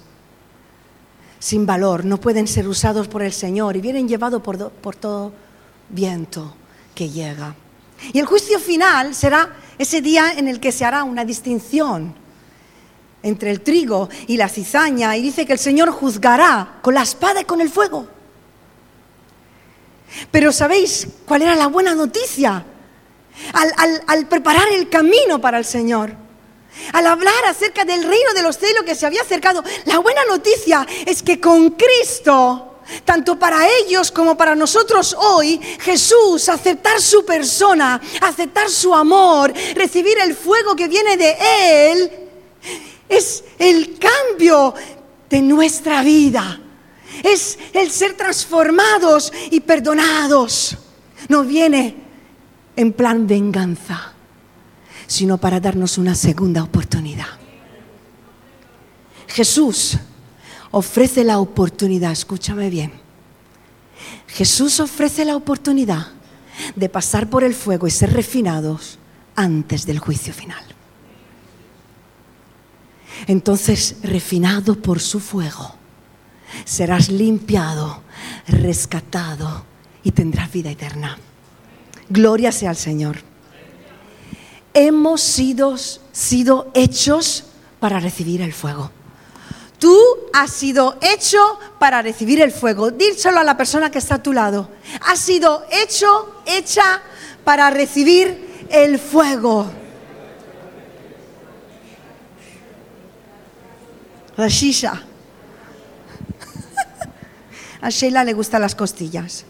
sin 1.44 1.66
valor, 1.66 2.06
no 2.06 2.18
pueden 2.18 2.48
ser 2.48 2.66
usados 2.66 3.06
por 3.06 3.22
el 3.22 3.34
Señor 3.34 3.76
y 3.76 3.82
vienen 3.82 4.08
llevados 4.08 4.40
por, 4.40 4.96
todo 4.96 5.30
viento 5.90 6.56
que 6.94 7.10
llega. 7.10 7.54
Y 8.14 8.18
el 8.18 8.24
juicio 8.24 8.58
final 8.58 9.14
será 9.14 9.54
ese 9.76 10.00
día 10.00 10.32
en 10.38 10.48
el 10.48 10.58
que 10.58 10.72
se 10.72 10.86
hará 10.86 11.04
una 11.04 11.22
distinción 11.22 12.14
entre 13.22 13.50
el 13.50 13.60
trigo 13.60 14.08
y 14.26 14.38
la 14.38 14.48
cizaña 14.48 15.14
y 15.18 15.20
dice 15.20 15.44
que 15.44 15.52
el 15.52 15.58
Señor 15.58 15.90
juzgará 15.90 16.78
con 16.80 16.94
la 16.94 17.02
espada 17.02 17.42
y 17.42 17.44
con 17.44 17.60
el 17.60 17.68
fuego. 17.68 18.08
Pero 20.30 20.50
¿sabéis 20.50 21.06
cuál 21.26 21.42
era 21.42 21.54
la 21.56 21.66
buena 21.66 21.94
noticia? 21.94 22.64
Al 24.06 24.26
preparar 24.28 24.68
el 24.72 24.88
camino 24.88 25.42
para 25.42 25.58
el 25.58 25.66
Señor 25.66 26.23
al 26.92 27.06
hablar 27.06 27.46
acerca 27.46 27.84
del 27.84 28.04
reino 28.04 28.32
de 28.34 28.42
los 28.42 28.58
cielos 28.58 28.84
que 28.84 28.94
se 28.94 29.06
había 29.06 29.22
acercado, 29.22 29.62
la 29.84 29.98
buena 29.98 30.24
noticia 30.28 30.86
es 31.06 31.22
que 31.22 31.40
con 31.40 31.70
Cristo, 31.70 32.80
tanto 33.04 33.38
para 33.38 33.66
ellos 33.80 34.10
como 34.10 34.36
para 34.36 34.54
nosotros 34.54 35.14
hoy, 35.18 35.60
Jesús, 35.80 36.48
aceptar 36.48 37.00
su 37.00 37.24
persona, 37.24 38.00
aceptar 38.20 38.70
su 38.70 38.94
amor, 38.94 39.52
recibir 39.74 40.18
el 40.18 40.34
fuego 40.34 40.76
que 40.76 40.88
viene 40.88 41.16
de 41.16 41.36
Él, 41.92 42.12
es 43.08 43.44
el 43.58 43.98
cambio 43.98 44.74
de 45.28 45.42
nuestra 45.42 46.02
vida. 46.02 46.60
Es 47.22 47.58
el 47.72 47.90
ser 47.90 48.14
transformados 48.14 49.32
y 49.50 49.60
perdonados. 49.60 50.76
No 51.28 51.44
viene 51.44 51.94
en 52.76 52.92
plan 52.92 53.26
venganza 53.26 54.13
sino 55.06 55.38
para 55.38 55.60
darnos 55.60 55.98
una 55.98 56.14
segunda 56.14 56.62
oportunidad. 56.62 57.26
Jesús 59.28 59.98
ofrece 60.70 61.24
la 61.24 61.38
oportunidad, 61.38 62.12
escúchame 62.12 62.70
bien, 62.70 62.92
Jesús 64.28 64.80
ofrece 64.80 65.24
la 65.24 65.36
oportunidad 65.36 66.08
de 66.76 66.88
pasar 66.88 67.28
por 67.28 67.44
el 67.44 67.54
fuego 67.54 67.86
y 67.86 67.90
ser 67.90 68.12
refinados 68.12 68.98
antes 69.36 69.86
del 69.86 69.98
juicio 69.98 70.32
final. 70.32 70.62
Entonces, 73.26 73.96
refinado 74.02 74.80
por 74.80 75.00
su 75.00 75.20
fuego, 75.20 75.74
serás 76.64 77.08
limpiado, 77.08 78.02
rescatado 78.46 79.64
y 80.02 80.10
tendrás 80.10 80.52
vida 80.52 80.70
eterna. 80.70 81.18
Gloria 82.08 82.52
sea 82.52 82.70
al 82.70 82.76
Señor 82.76 83.33
hemos 84.74 85.20
sido, 85.22 85.76
sido 86.12 86.70
hechos 86.74 87.44
para 87.80 88.00
recibir 88.00 88.42
el 88.42 88.52
fuego. 88.52 88.90
Tú 89.78 89.98
has 90.32 90.50
sido 90.50 90.96
hecho 91.00 91.38
para 91.78 92.02
recibir 92.02 92.40
el 92.40 92.52
fuego. 92.52 92.90
Díselo 92.90 93.40
a 93.40 93.44
la 93.44 93.56
persona 93.56 93.90
que 93.90 93.98
está 93.98 94.16
a 94.16 94.22
tu 94.22 94.32
lado. 94.32 94.68
Has 95.06 95.18
sido 95.18 95.64
hecho, 95.70 96.42
hecha 96.46 97.02
para 97.44 97.70
recibir 97.70 98.66
el 98.70 98.98
fuego. 98.98 99.70
La 104.36 104.48
shisha. 104.48 105.02
A 107.80 107.90
Sheila 107.90 108.24
le 108.24 108.32
gustan 108.32 108.62
las 108.62 108.74
costillas. 108.74 109.44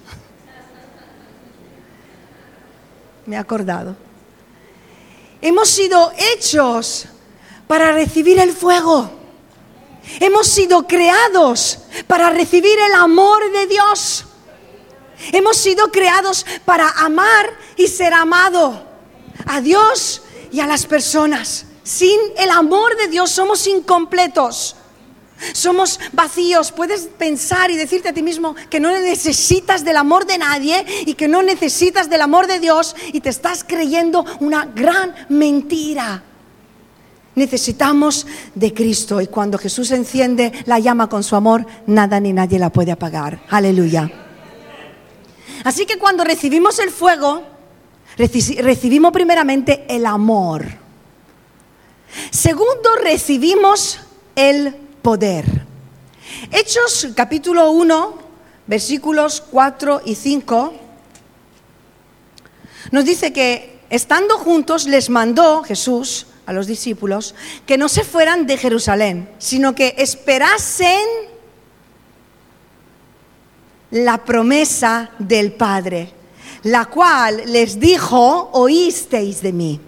Me 3.26 3.36
he 3.36 3.38
acordado. 3.38 4.03
Hemos 5.44 5.68
sido 5.68 6.10
hechos 6.16 7.04
para 7.66 7.92
recibir 7.92 8.38
el 8.38 8.50
fuego. 8.50 9.10
Hemos 10.18 10.46
sido 10.46 10.86
creados 10.86 11.80
para 12.06 12.30
recibir 12.30 12.78
el 12.78 12.94
amor 12.94 13.52
de 13.52 13.66
Dios. 13.66 14.24
Hemos 15.32 15.58
sido 15.58 15.92
creados 15.92 16.46
para 16.64 16.88
amar 16.88 17.50
y 17.76 17.88
ser 17.88 18.14
amado 18.14 18.86
a 19.44 19.60
Dios 19.60 20.22
y 20.50 20.60
a 20.60 20.66
las 20.66 20.86
personas. 20.86 21.66
Sin 21.82 22.18
el 22.38 22.48
amor 22.48 22.96
de 22.96 23.08
Dios 23.08 23.30
somos 23.30 23.66
incompletos. 23.66 24.76
Somos 25.52 26.00
vacíos. 26.12 26.72
Puedes 26.72 27.02
pensar 27.18 27.70
y 27.70 27.76
decirte 27.76 28.08
a 28.08 28.14
ti 28.14 28.22
mismo 28.22 28.54
que 28.70 28.80
no 28.80 28.90
necesitas 28.90 29.84
del 29.84 29.96
amor 29.96 30.26
de 30.26 30.38
nadie 30.38 30.84
y 31.06 31.14
que 31.14 31.28
no 31.28 31.42
necesitas 31.42 32.08
del 32.08 32.22
amor 32.22 32.46
de 32.46 32.60
Dios 32.60 32.94
y 33.12 33.20
te 33.20 33.28
estás 33.28 33.64
creyendo 33.64 34.24
una 34.40 34.66
gran 34.66 35.14
mentira. 35.28 36.22
Necesitamos 37.34 38.26
de 38.54 38.72
Cristo 38.72 39.20
y 39.20 39.26
cuando 39.26 39.58
Jesús 39.58 39.90
enciende 39.90 40.52
la 40.66 40.78
llama 40.78 41.08
con 41.08 41.24
su 41.24 41.34
amor, 41.34 41.66
nada 41.86 42.20
ni 42.20 42.32
nadie 42.32 42.60
la 42.60 42.70
puede 42.70 42.92
apagar. 42.92 43.40
Aleluya. 43.50 44.10
Así 45.64 45.84
que 45.84 45.98
cuando 45.98 46.22
recibimos 46.22 46.78
el 46.78 46.90
fuego, 46.90 47.42
recibimos 48.16 49.12
primeramente 49.12 49.84
el 49.88 50.06
amor. 50.06 50.64
Segundo, 52.30 52.94
recibimos 53.02 53.98
el 54.36 54.83
poder. 55.04 55.44
Hechos 56.50 57.08
capítulo 57.14 57.70
1, 57.72 58.18
versículos 58.66 59.42
4 59.50 60.00
y 60.06 60.14
5, 60.14 60.74
nos 62.90 63.04
dice 63.04 63.30
que 63.30 63.80
estando 63.90 64.38
juntos 64.38 64.86
les 64.86 65.10
mandó 65.10 65.62
Jesús 65.62 66.26
a 66.46 66.54
los 66.54 66.66
discípulos 66.66 67.34
que 67.66 67.76
no 67.76 67.90
se 67.90 68.02
fueran 68.02 68.46
de 68.46 68.56
Jerusalén, 68.56 69.28
sino 69.38 69.74
que 69.74 69.94
esperasen 69.98 71.06
la 73.90 74.24
promesa 74.24 75.10
del 75.18 75.52
Padre, 75.52 76.14
la 76.62 76.86
cual 76.86 77.42
les 77.44 77.78
dijo, 77.78 78.48
oísteis 78.54 79.42
de 79.42 79.52
mí. 79.52 79.80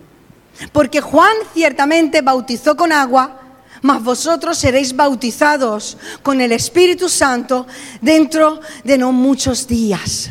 Porque 0.72 1.00
Juan 1.00 1.34
ciertamente 1.54 2.20
bautizó 2.20 2.76
con 2.76 2.92
agua, 2.92 3.45
mas 3.82 4.02
vosotros 4.02 4.58
seréis 4.58 4.94
bautizados 4.94 5.96
con 6.22 6.40
el 6.40 6.52
Espíritu 6.52 7.08
Santo 7.08 7.66
dentro 8.00 8.60
de 8.84 8.98
no 8.98 9.12
muchos 9.12 9.66
días. 9.66 10.30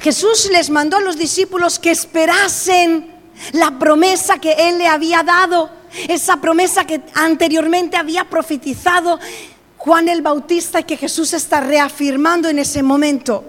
Jesús 0.00 0.48
les 0.50 0.70
mandó 0.70 0.96
a 0.96 1.00
los 1.00 1.16
discípulos 1.16 1.78
que 1.78 1.90
esperasen 1.92 3.14
la 3.52 3.78
promesa 3.78 4.38
que 4.38 4.52
Él 4.52 4.78
le 4.78 4.88
había 4.88 5.22
dado, 5.22 5.70
esa 6.08 6.38
promesa 6.38 6.84
que 6.84 7.02
anteriormente 7.14 7.96
había 7.96 8.24
profetizado 8.24 9.18
Juan 9.76 10.08
el 10.08 10.22
Bautista 10.22 10.80
y 10.80 10.84
que 10.84 10.96
Jesús 10.96 11.32
está 11.32 11.60
reafirmando 11.60 12.48
en 12.48 12.58
ese 12.58 12.82
momento. 12.82 13.44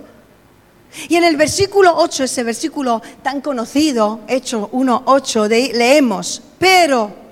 Y 1.09 1.15
en 1.15 1.23
el 1.23 1.35
versículo 1.35 1.93
8, 1.95 2.23
ese 2.25 2.43
versículo 2.43 3.01
tan 3.21 3.41
conocido, 3.41 4.21
Hecho 4.27 4.69
1.8, 4.71 5.47
leemos, 5.73 6.41
pero 6.57 7.26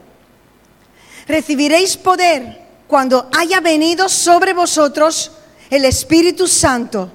recibiréis 1.27 1.97
poder 1.97 2.61
cuando 2.87 3.29
haya 3.37 3.59
venido 3.59 4.09
sobre 4.09 4.53
vosotros 4.53 5.31
el 5.69 5.85
Espíritu 5.85 6.47
Santo 6.47 7.11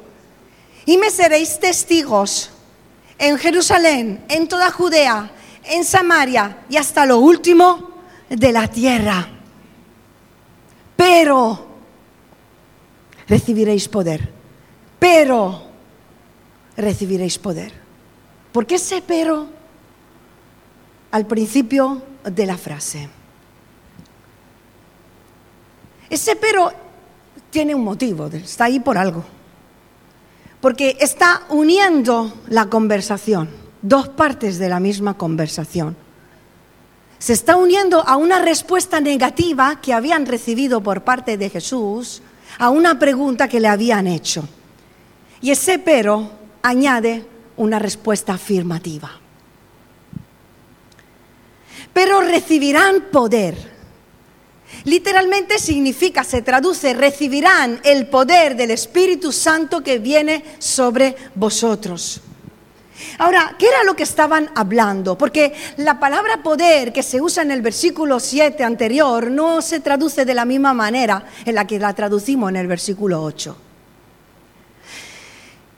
y 0.84 0.98
me 0.98 1.10
seréis 1.10 1.58
testigos 1.58 2.50
en 3.18 3.38
Jerusalén, 3.38 4.24
en 4.28 4.48
toda 4.48 4.70
Judea, 4.70 5.30
en 5.64 5.84
Samaria 5.84 6.64
y 6.68 6.76
hasta 6.76 7.06
lo 7.06 7.18
último 7.18 7.90
de 8.28 8.52
la 8.52 8.66
tierra. 8.66 9.28
Pero 10.96 11.66
recibiréis 13.28 13.88
poder. 13.88 14.32
Pero 14.98 15.62
recibiréis 16.76 17.38
poder. 17.38 17.72
¿Por 18.52 18.66
qué 18.66 18.74
ese 18.74 19.02
pero 19.02 19.48
al 21.10 21.26
principio 21.26 22.02
de 22.24 22.46
la 22.46 22.56
frase? 22.56 23.19
Ese 26.10 26.34
pero 26.34 26.72
tiene 27.50 27.74
un 27.74 27.84
motivo, 27.84 28.26
está 28.26 28.64
ahí 28.64 28.80
por 28.80 28.98
algo. 28.98 29.24
Porque 30.60 30.96
está 31.00 31.42
uniendo 31.48 32.34
la 32.48 32.66
conversación, 32.66 33.48
dos 33.80 34.08
partes 34.08 34.58
de 34.58 34.68
la 34.68 34.80
misma 34.80 35.14
conversación. 35.14 35.96
Se 37.18 37.32
está 37.32 37.56
uniendo 37.56 38.06
a 38.06 38.16
una 38.16 38.40
respuesta 38.40 39.00
negativa 39.00 39.80
que 39.80 39.92
habían 39.92 40.26
recibido 40.26 40.82
por 40.82 41.02
parte 41.02 41.36
de 41.36 41.48
Jesús 41.48 42.22
a 42.58 42.70
una 42.70 42.98
pregunta 42.98 43.48
que 43.48 43.60
le 43.60 43.68
habían 43.68 44.06
hecho. 44.06 44.46
Y 45.40 45.50
ese 45.50 45.78
pero 45.78 46.30
añade 46.62 47.24
una 47.56 47.78
respuesta 47.78 48.34
afirmativa. 48.34 49.10
Pero 51.92 52.20
recibirán 52.20 53.06
poder. 53.12 53.79
Literalmente 54.84 55.58
significa, 55.58 56.24
se 56.24 56.42
traduce, 56.42 56.94
recibirán 56.94 57.80
el 57.84 58.06
poder 58.06 58.56
del 58.56 58.70
Espíritu 58.70 59.32
Santo 59.32 59.82
que 59.82 59.98
viene 59.98 60.44
sobre 60.58 61.16
vosotros. 61.34 62.22
Ahora, 63.18 63.56
¿qué 63.58 63.66
era 63.66 63.84
lo 63.84 63.94
que 63.94 64.02
estaban 64.02 64.50
hablando? 64.54 65.16
Porque 65.16 65.52
la 65.76 65.98
palabra 65.98 66.42
poder 66.42 66.92
que 66.92 67.02
se 67.02 67.20
usa 67.20 67.42
en 67.42 67.50
el 67.50 67.62
versículo 67.62 68.20
7 68.20 68.62
anterior 68.62 69.30
no 69.30 69.62
se 69.62 69.80
traduce 69.80 70.24
de 70.24 70.34
la 70.34 70.44
misma 70.44 70.74
manera 70.74 71.24
en 71.44 71.54
la 71.54 71.66
que 71.66 71.78
la 71.78 71.94
traducimos 71.94 72.50
en 72.50 72.56
el 72.56 72.66
versículo 72.66 73.22
8. 73.22 73.56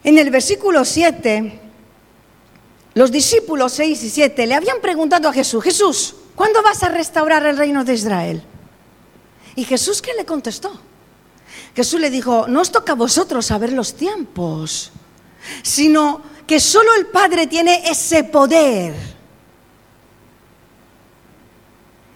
En 0.05 0.19
el 0.19 0.31
versículo 0.31 0.85
7, 0.85 1.61
los 2.95 3.13
discípulos 3.13 3.73
6 3.73 4.03
y 4.03 4.11
7 4.11 4.47
le 4.47 4.55
habían 4.55 4.81
preguntado 4.81 5.29
a 5.29 5.33
Jesús, 5.33 5.63
Jesús, 5.63 6.17
¿cuándo 6.35 6.63
vas 6.63 6.83
a 6.83 6.89
restaurar 6.89 7.47
el 7.47 7.57
reino 7.57 7.85
de 7.85 7.95
Israel? 7.95 8.43
Y 9.57 9.65
Jesús, 9.65 10.01
¿qué 10.01 10.13
le 10.15 10.25
contestó? 10.25 10.73
Jesús 11.75 12.01
le 12.01 12.11
dijo, 12.11 12.47
no 12.49 12.61
os 12.61 12.71
toca 12.71 12.93
a 12.93 12.97
vosotros 12.97 13.47
saber 13.47 13.73
los 13.73 13.95
tiempos, 13.95 14.93
sino 15.63 16.23
que 16.47 16.61
solo 16.61 16.95
el 16.95 17.07
Padre 17.07 17.47
tiene 17.47 17.89
ese 17.89 18.25
poder, 18.25 18.95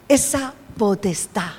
esa 0.09 0.55
potestad. 0.77 1.53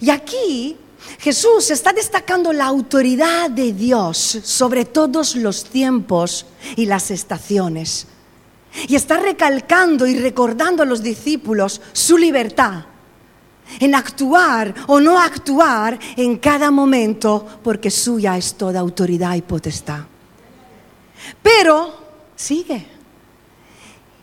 Y 0.00 0.10
aquí 0.10 0.76
Jesús 1.18 1.70
está 1.70 1.92
destacando 1.92 2.52
la 2.52 2.66
autoridad 2.66 3.50
de 3.50 3.72
Dios 3.72 4.16
sobre 4.42 4.84
todos 4.84 5.34
los 5.36 5.64
tiempos 5.64 6.46
y 6.76 6.86
las 6.86 7.10
estaciones. 7.10 8.06
Y 8.86 8.94
está 8.94 9.16
recalcando 9.16 10.06
y 10.06 10.16
recordando 10.16 10.82
a 10.82 10.86
los 10.86 11.02
discípulos 11.02 11.80
su 11.92 12.16
libertad 12.16 12.84
en 13.78 13.94
actuar 13.94 14.74
o 14.86 15.00
no 15.00 15.18
actuar 15.18 15.98
en 16.16 16.38
cada 16.38 16.70
momento, 16.70 17.46
porque 17.62 17.90
suya 17.90 18.36
es 18.36 18.54
toda 18.54 18.80
autoridad 18.80 19.34
y 19.36 19.42
potestad. 19.42 20.00
Pero 21.42 21.94
sigue. 22.36 22.86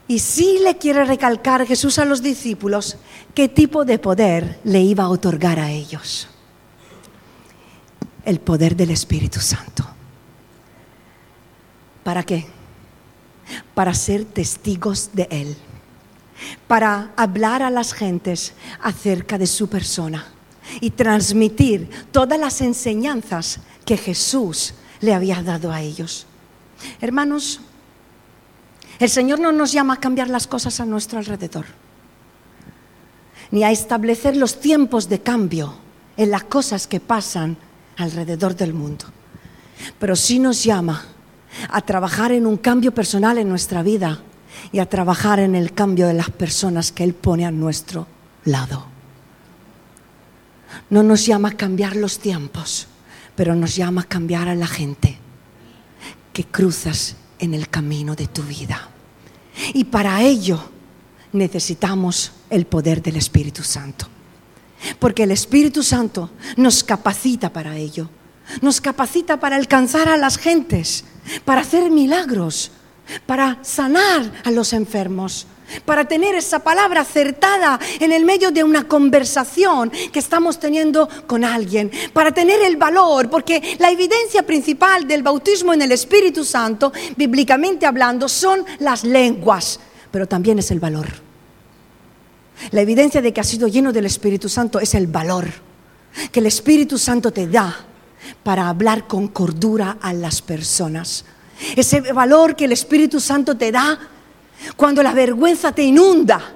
Y 0.07 0.19
sí 0.19 0.59
le 0.63 0.77
quiere 0.77 1.03
recalcar 1.03 1.65
Jesús 1.65 1.99
a 1.99 2.05
los 2.05 2.21
discípulos 2.21 2.97
qué 3.33 3.49
tipo 3.49 3.85
de 3.85 3.99
poder 3.99 4.59
le 4.63 4.81
iba 4.81 5.03
a 5.03 5.09
otorgar 5.09 5.59
a 5.59 5.71
ellos 5.71 6.29
el 8.27 8.41
poder 8.41 8.75
del 8.75 8.91
Espíritu 8.91 9.39
Santo. 9.39 9.87
¿Para 12.03 12.23
qué? 12.23 12.45
Para 13.73 13.93
ser 13.93 14.25
testigos 14.25 15.11
de 15.13 15.27
Él, 15.31 15.57
para 16.67 17.11
hablar 17.15 17.63
a 17.63 17.69
las 17.69 17.93
gentes 17.93 18.53
acerca 18.81 19.37
de 19.37 19.47
su 19.47 19.67
persona 19.67 20.25
y 20.81 20.91
transmitir 20.91 21.89
todas 22.11 22.39
las 22.39 22.61
enseñanzas 22.61 23.59
que 23.85 23.97
Jesús 23.97 24.73
le 24.99 25.13
había 25.13 25.41
dado 25.41 25.71
a 25.71 25.81
ellos. 25.81 26.25
Hermanos, 27.01 27.61
el 28.99 29.09
Señor 29.09 29.39
no 29.39 29.51
nos 29.51 29.71
llama 29.71 29.95
a 29.95 29.99
cambiar 29.99 30.29
las 30.29 30.47
cosas 30.47 30.79
a 30.79 30.85
nuestro 30.85 31.19
alrededor, 31.19 31.65
ni 33.51 33.63
a 33.63 33.71
establecer 33.71 34.35
los 34.35 34.59
tiempos 34.59 35.07
de 35.07 35.21
cambio 35.21 35.75
en 36.17 36.31
las 36.31 36.43
cosas 36.43 36.87
que 36.87 36.99
pasan 36.99 37.57
alrededor 37.95 38.55
del 38.55 38.73
mundo. 38.73 39.05
Pero 39.99 40.15
sí 40.15 40.39
nos 40.39 40.63
llama 40.63 41.05
a 41.69 41.81
trabajar 41.81 42.31
en 42.31 42.45
un 42.45 42.57
cambio 42.57 42.93
personal 42.93 43.37
en 43.37 43.49
nuestra 43.49 43.83
vida 43.83 44.19
y 44.71 44.79
a 44.79 44.87
trabajar 44.87 45.39
en 45.39 45.55
el 45.55 45.73
cambio 45.73 46.07
de 46.07 46.13
las 46.13 46.29
personas 46.29 46.91
que 46.91 47.03
Él 47.03 47.13
pone 47.13 47.45
a 47.45 47.51
nuestro 47.51 48.07
lado. 48.45 48.85
No 50.89 51.03
nos 51.03 51.25
llama 51.25 51.49
a 51.49 51.57
cambiar 51.57 51.95
los 51.95 52.19
tiempos, 52.19 52.87
pero 53.35 53.55
nos 53.55 53.75
llama 53.75 54.01
a 54.01 54.05
cambiar 54.05 54.47
a 54.47 54.55
la 54.55 54.67
gente 54.67 55.17
que 56.33 56.45
cruzas 56.45 57.15
en 57.39 57.53
el 57.53 57.69
camino 57.69 58.15
de 58.15 58.27
tu 58.27 58.43
vida. 58.43 58.89
Y 59.73 59.85
para 59.85 60.21
ello 60.21 60.61
necesitamos 61.33 62.31
el 62.49 62.65
poder 62.65 63.01
del 63.01 63.17
Espíritu 63.17 63.63
Santo. 63.63 64.07
Porque 64.99 65.23
el 65.23 65.31
Espíritu 65.31 65.83
Santo 65.83 66.29
nos 66.55 66.83
capacita 66.83 67.51
para 67.51 67.75
ello. 67.75 68.09
Nos 68.61 68.79
capacita 68.79 69.39
para 69.39 69.55
alcanzar 69.55 70.07
a 70.07 70.17
las 70.17 70.37
gentes, 70.37 71.03
para 71.43 71.61
hacer 71.61 71.91
milagros, 71.91 72.71
para 73.25 73.59
sanar 73.61 74.41
a 74.43 74.51
los 74.51 74.73
enfermos, 74.73 75.47
para 75.85 76.05
tener 76.05 76.35
esa 76.35 76.59
palabra 76.59 77.01
acertada 77.01 77.79
en 77.99 78.11
el 78.11 78.25
medio 78.25 78.51
de 78.51 78.63
una 78.63 78.87
conversación 78.87 79.91
que 80.11 80.19
estamos 80.19 80.59
teniendo 80.59 81.09
con 81.27 81.43
alguien, 81.43 81.91
para 82.13 82.31
tener 82.31 82.61
el 82.61 82.77
valor, 82.77 83.29
porque 83.29 83.77
la 83.79 83.91
evidencia 83.91 84.43
principal 84.43 85.07
del 85.07 85.23
bautismo 85.23 85.73
en 85.73 85.81
el 85.81 85.91
Espíritu 85.91 86.43
Santo, 86.45 86.91
bíblicamente 87.15 87.85
hablando, 87.85 88.29
son 88.29 88.65
las 88.79 89.03
lenguas, 89.03 89.79
pero 90.11 90.27
también 90.27 90.59
es 90.59 90.71
el 90.71 90.79
valor. 90.79 91.07
La 92.71 92.81
evidencia 92.81 93.21
de 93.21 93.33
que 93.33 93.41
has 93.41 93.47
sido 93.47 93.67
lleno 93.67 93.93
del 93.93 94.05
Espíritu 94.05 94.49
Santo 94.49 94.79
es 94.79 94.95
el 94.95 95.07
valor 95.07 95.67
que 96.31 96.39
el 96.39 96.47
Espíritu 96.47 96.97
Santo 96.97 97.31
te 97.31 97.47
da 97.47 97.75
para 98.43 98.67
hablar 98.69 99.07
con 99.07 99.27
cordura 99.27 99.97
a 100.01 100.13
las 100.13 100.41
personas. 100.41 101.25
Ese 101.75 102.01
valor 102.13 102.55
que 102.55 102.65
el 102.65 102.71
Espíritu 102.71 103.19
Santo 103.19 103.57
te 103.57 103.71
da 103.71 103.97
cuando 104.75 105.03
la 105.03 105.13
vergüenza 105.13 105.71
te 105.71 105.83
inunda 105.83 106.53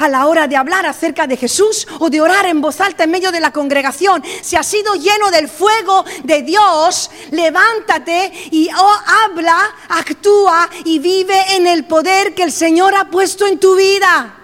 a 0.00 0.08
la 0.08 0.26
hora 0.26 0.48
de 0.48 0.56
hablar 0.56 0.86
acerca 0.86 1.26
de 1.26 1.36
Jesús 1.36 1.86
o 1.98 2.08
de 2.08 2.20
orar 2.20 2.46
en 2.46 2.60
voz 2.60 2.80
alta 2.80 3.04
en 3.04 3.10
medio 3.10 3.30
de 3.30 3.40
la 3.40 3.52
congregación. 3.52 4.22
Si 4.42 4.56
has 4.56 4.66
sido 4.66 4.94
lleno 4.94 5.30
del 5.30 5.48
fuego 5.48 6.04
de 6.24 6.42
Dios, 6.42 7.10
levántate 7.30 8.32
y 8.50 8.68
oh, 8.76 8.96
habla, 9.24 9.58
actúa 9.88 10.68
y 10.84 10.98
vive 10.98 11.54
en 11.54 11.66
el 11.66 11.84
poder 11.84 12.34
que 12.34 12.44
el 12.44 12.52
Señor 12.52 12.94
ha 12.94 13.10
puesto 13.10 13.46
en 13.46 13.58
tu 13.58 13.76
vida. 13.76 14.34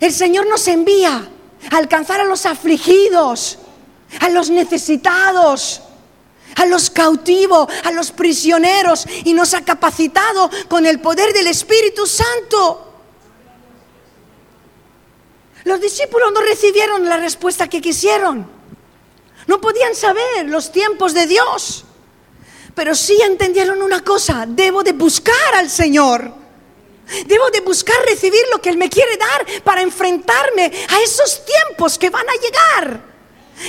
El 0.00 0.12
Señor 0.12 0.46
nos 0.46 0.66
envía 0.68 1.28
a 1.70 1.76
alcanzar 1.76 2.20
a 2.20 2.24
los 2.24 2.46
afligidos 2.46 3.58
a 4.20 4.28
los 4.28 4.50
necesitados, 4.50 5.82
a 6.56 6.66
los 6.66 6.90
cautivos, 6.90 7.68
a 7.84 7.92
los 7.92 8.10
prisioneros 8.10 9.06
y 9.24 9.32
nos 9.32 9.54
ha 9.54 9.64
capacitado 9.64 10.50
con 10.68 10.86
el 10.86 11.00
poder 11.00 11.32
del 11.32 11.46
Espíritu 11.46 12.06
Santo. 12.06 12.88
Los 15.64 15.80
discípulos 15.80 16.32
no 16.32 16.40
recibieron 16.40 17.08
la 17.08 17.16
respuesta 17.16 17.68
que 17.68 17.80
quisieron. 17.80 18.50
No 19.46 19.60
podían 19.60 19.94
saber 19.94 20.46
los 20.46 20.72
tiempos 20.72 21.14
de 21.14 21.26
Dios. 21.26 21.84
Pero 22.74 22.94
sí 22.94 23.20
entendieron 23.22 23.82
una 23.82 24.02
cosa, 24.02 24.44
debo 24.48 24.82
de 24.82 24.92
buscar 24.92 25.54
al 25.54 25.68
Señor. 25.68 26.42
Debo 27.26 27.50
de 27.50 27.60
buscar 27.60 27.96
recibir 28.06 28.40
lo 28.50 28.60
que 28.60 28.70
Él 28.70 28.78
me 28.78 28.88
quiere 28.88 29.16
dar 29.16 29.62
para 29.62 29.82
enfrentarme 29.82 30.72
a 30.88 31.00
esos 31.02 31.44
tiempos 31.44 31.98
que 31.98 32.08
van 32.08 32.26
a 32.28 32.34
llegar, 32.34 33.00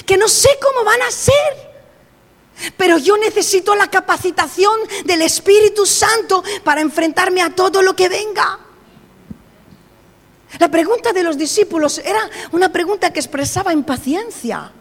que 0.05 0.15
no 0.15 0.27
sé 0.29 0.49
cómo 0.61 0.85
van 0.85 1.01
a 1.01 1.11
ser. 1.11 1.72
Pero 2.77 2.97
yo 2.97 3.17
necesito 3.17 3.75
la 3.75 3.87
capacitación 3.87 4.73
del 5.05 5.21
Espíritu 5.21 5.85
Santo 5.85 6.43
para 6.63 6.81
enfrentarme 6.81 7.41
a 7.41 7.49
todo 7.49 7.81
lo 7.81 7.95
que 7.95 8.09
venga. 8.09 8.59
La 10.59 10.69
pregunta 10.69 11.13
de 11.13 11.23
los 11.23 11.37
discípulos 11.37 11.97
era 11.97 12.29
una 12.51 12.71
pregunta 12.71 13.11
que 13.11 13.19
expresaba 13.19 13.73
impaciencia. 13.73 14.71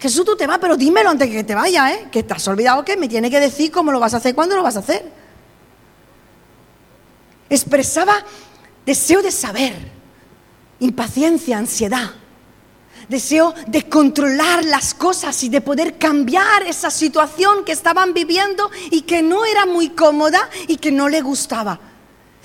Jesús, 0.00 0.24
tú 0.24 0.36
te 0.36 0.46
vas, 0.46 0.58
pero 0.58 0.76
dímelo 0.76 1.10
antes 1.10 1.30
que 1.30 1.44
te 1.44 1.54
vaya, 1.54 1.92
¿eh? 1.92 2.08
Que 2.10 2.22
te 2.22 2.34
has 2.34 2.48
olvidado 2.48 2.84
que 2.84 2.96
me 2.96 3.08
tiene 3.08 3.30
que 3.30 3.38
decir 3.38 3.70
cómo 3.70 3.92
lo 3.92 4.00
vas 4.00 4.14
a 4.14 4.16
hacer, 4.16 4.34
cuándo 4.34 4.56
lo 4.56 4.62
vas 4.62 4.76
a 4.76 4.80
hacer. 4.80 5.10
Expresaba 7.48 8.24
deseo 8.84 9.22
de 9.22 9.30
saber, 9.30 9.74
impaciencia, 10.80 11.58
ansiedad, 11.58 12.10
deseo 13.08 13.54
de 13.66 13.88
controlar 13.88 14.64
las 14.64 14.94
cosas 14.94 15.42
y 15.42 15.48
de 15.48 15.60
poder 15.60 15.98
cambiar 15.98 16.62
esa 16.66 16.90
situación 16.90 17.64
que 17.64 17.72
estaban 17.72 18.14
viviendo 18.14 18.70
y 18.90 19.02
que 19.02 19.22
no 19.22 19.44
era 19.44 19.66
muy 19.66 19.90
cómoda 19.90 20.48
y 20.66 20.76
que 20.76 20.92
no 20.92 21.08
le 21.08 21.20
gustaba. 21.20 21.78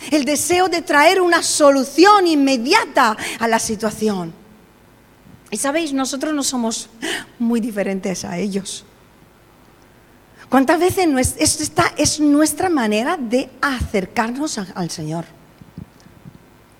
El 0.09 0.25
deseo 0.25 0.67
de 0.67 0.81
traer 0.81 1.21
una 1.21 1.43
solución 1.43 2.27
inmediata 2.27 3.15
a 3.39 3.47
la 3.47 3.59
situación. 3.59 4.33
Y 5.51 5.57
sabéis, 5.57 5.93
nosotros 5.93 6.33
no 6.33 6.43
somos 6.43 6.89
muy 7.37 7.59
diferentes 7.59 8.25
a 8.25 8.37
ellos. 8.37 8.85
¿Cuántas 10.49 10.79
veces 10.79 11.35
esta 11.37 11.93
es 11.97 12.19
nuestra 12.19 12.69
manera 12.69 13.17
de 13.17 13.49
acercarnos 13.61 14.57
al 14.57 14.89
Señor? 14.89 15.25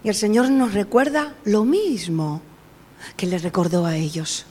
Y 0.03 0.09
el 0.09 0.15
Señor 0.15 0.49
nos 0.49 0.73
recuerda 0.73 1.35
lo 1.45 1.63
mismo 1.63 2.41
que 3.15 3.27
le 3.27 3.37
recordó 3.37 3.85
a 3.85 3.95
ellos, 3.95 4.45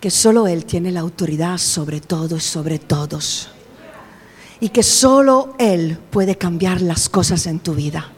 que 0.00 0.10
solo 0.10 0.46
Él 0.46 0.64
tiene 0.64 0.92
la 0.92 1.00
autoridad 1.00 1.58
sobre 1.58 2.00
todo 2.00 2.36
y 2.36 2.40
sobre 2.40 2.78
todos. 2.78 3.50
Y 4.60 4.70
que 4.70 4.82
solo 4.82 5.54
Él 5.58 5.98
puede 6.10 6.36
cambiar 6.36 6.80
las 6.80 7.08
cosas 7.08 7.46
en 7.46 7.60
tu 7.60 7.74
vida. 7.74 8.12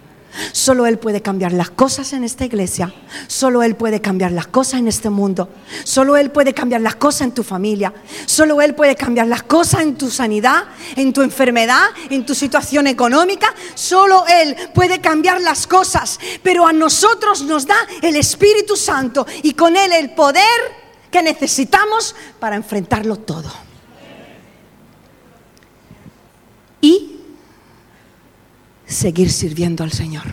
Solo 0.52 0.86
Él 0.86 0.98
puede 0.98 1.22
cambiar 1.22 1.52
las 1.52 1.70
cosas 1.70 2.12
en 2.12 2.24
esta 2.24 2.44
iglesia. 2.44 2.92
Solo 3.26 3.62
Él 3.62 3.76
puede 3.76 4.00
cambiar 4.00 4.32
las 4.32 4.46
cosas 4.46 4.80
en 4.80 4.88
este 4.88 5.10
mundo. 5.10 5.48
Solo 5.84 6.16
Él 6.16 6.30
puede 6.30 6.54
cambiar 6.54 6.80
las 6.80 6.96
cosas 6.96 7.22
en 7.22 7.32
tu 7.32 7.42
familia. 7.42 7.92
Solo 8.26 8.60
Él 8.60 8.74
puede 8.74 8.96
cambiar 8.96 9.26
las 9.26 9.42
cosas 9.42 9.82
en 9.82 9.96
tu 9.96 10.10
sanidad, 10.10 10.64
en 10.96 11.12
tu 11.12 11.22
enfermedad, 11.22 11.86
en 12.10 12.24
tu 12.24 12.34
situación 12.34 12.86
económica. 12.86 13.54
Solo 13.74 14.24
Él 14.26 14.56
puede 14.74 15.00
cambiar 15.00 15.40
las 15.40 15.66
cosas. 15.66 16.18
Pero 16.42 16.66
a 16.66 16.72
nosotros 16.72 17.42
nos 17.42 17.66
da 17.66 17.76
el 18.02 18.16
Espíritu 18.16 18.76
Santo 18.76 19.26
y 19.42 19.54
con 19.54 19.76
Él 19.76 19.92
el 19.92 20.10
poder 20.10 20.42
que 21.10 21.22
necesitamos 21.22 22.14
para 22.38 22.56
enfrentarlo 22.56 23.16
todo. 23.16 23.50
Y 26.80 27.17
seguir 28.88 29.30
sirviendo 29.30 29.84
al 29.84 29.92
Señor. 29.92 30.24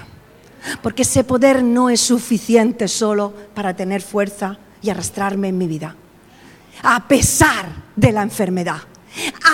Porque 0.81 1.03
ese 1.03 1.23
poder 1.23 1.63
no 1.63 1.89
es 1.89 2.01
suficiente 2.01 2.87
solo 2.87 3.33
para 3.53 3.75
tener 3.75 4.01
fuerza 4.01 4.57
y 4.81 4.89
arrastrarme 4.89 5.49
en 5.49 5.57
mi 5.57 5.67
vida. 5.67 5.95
A 6.81 7.07
pesar 7.07 7.67
de 7.95 8.11
la 8.11 8.23
enfermedad, 8.23 8.81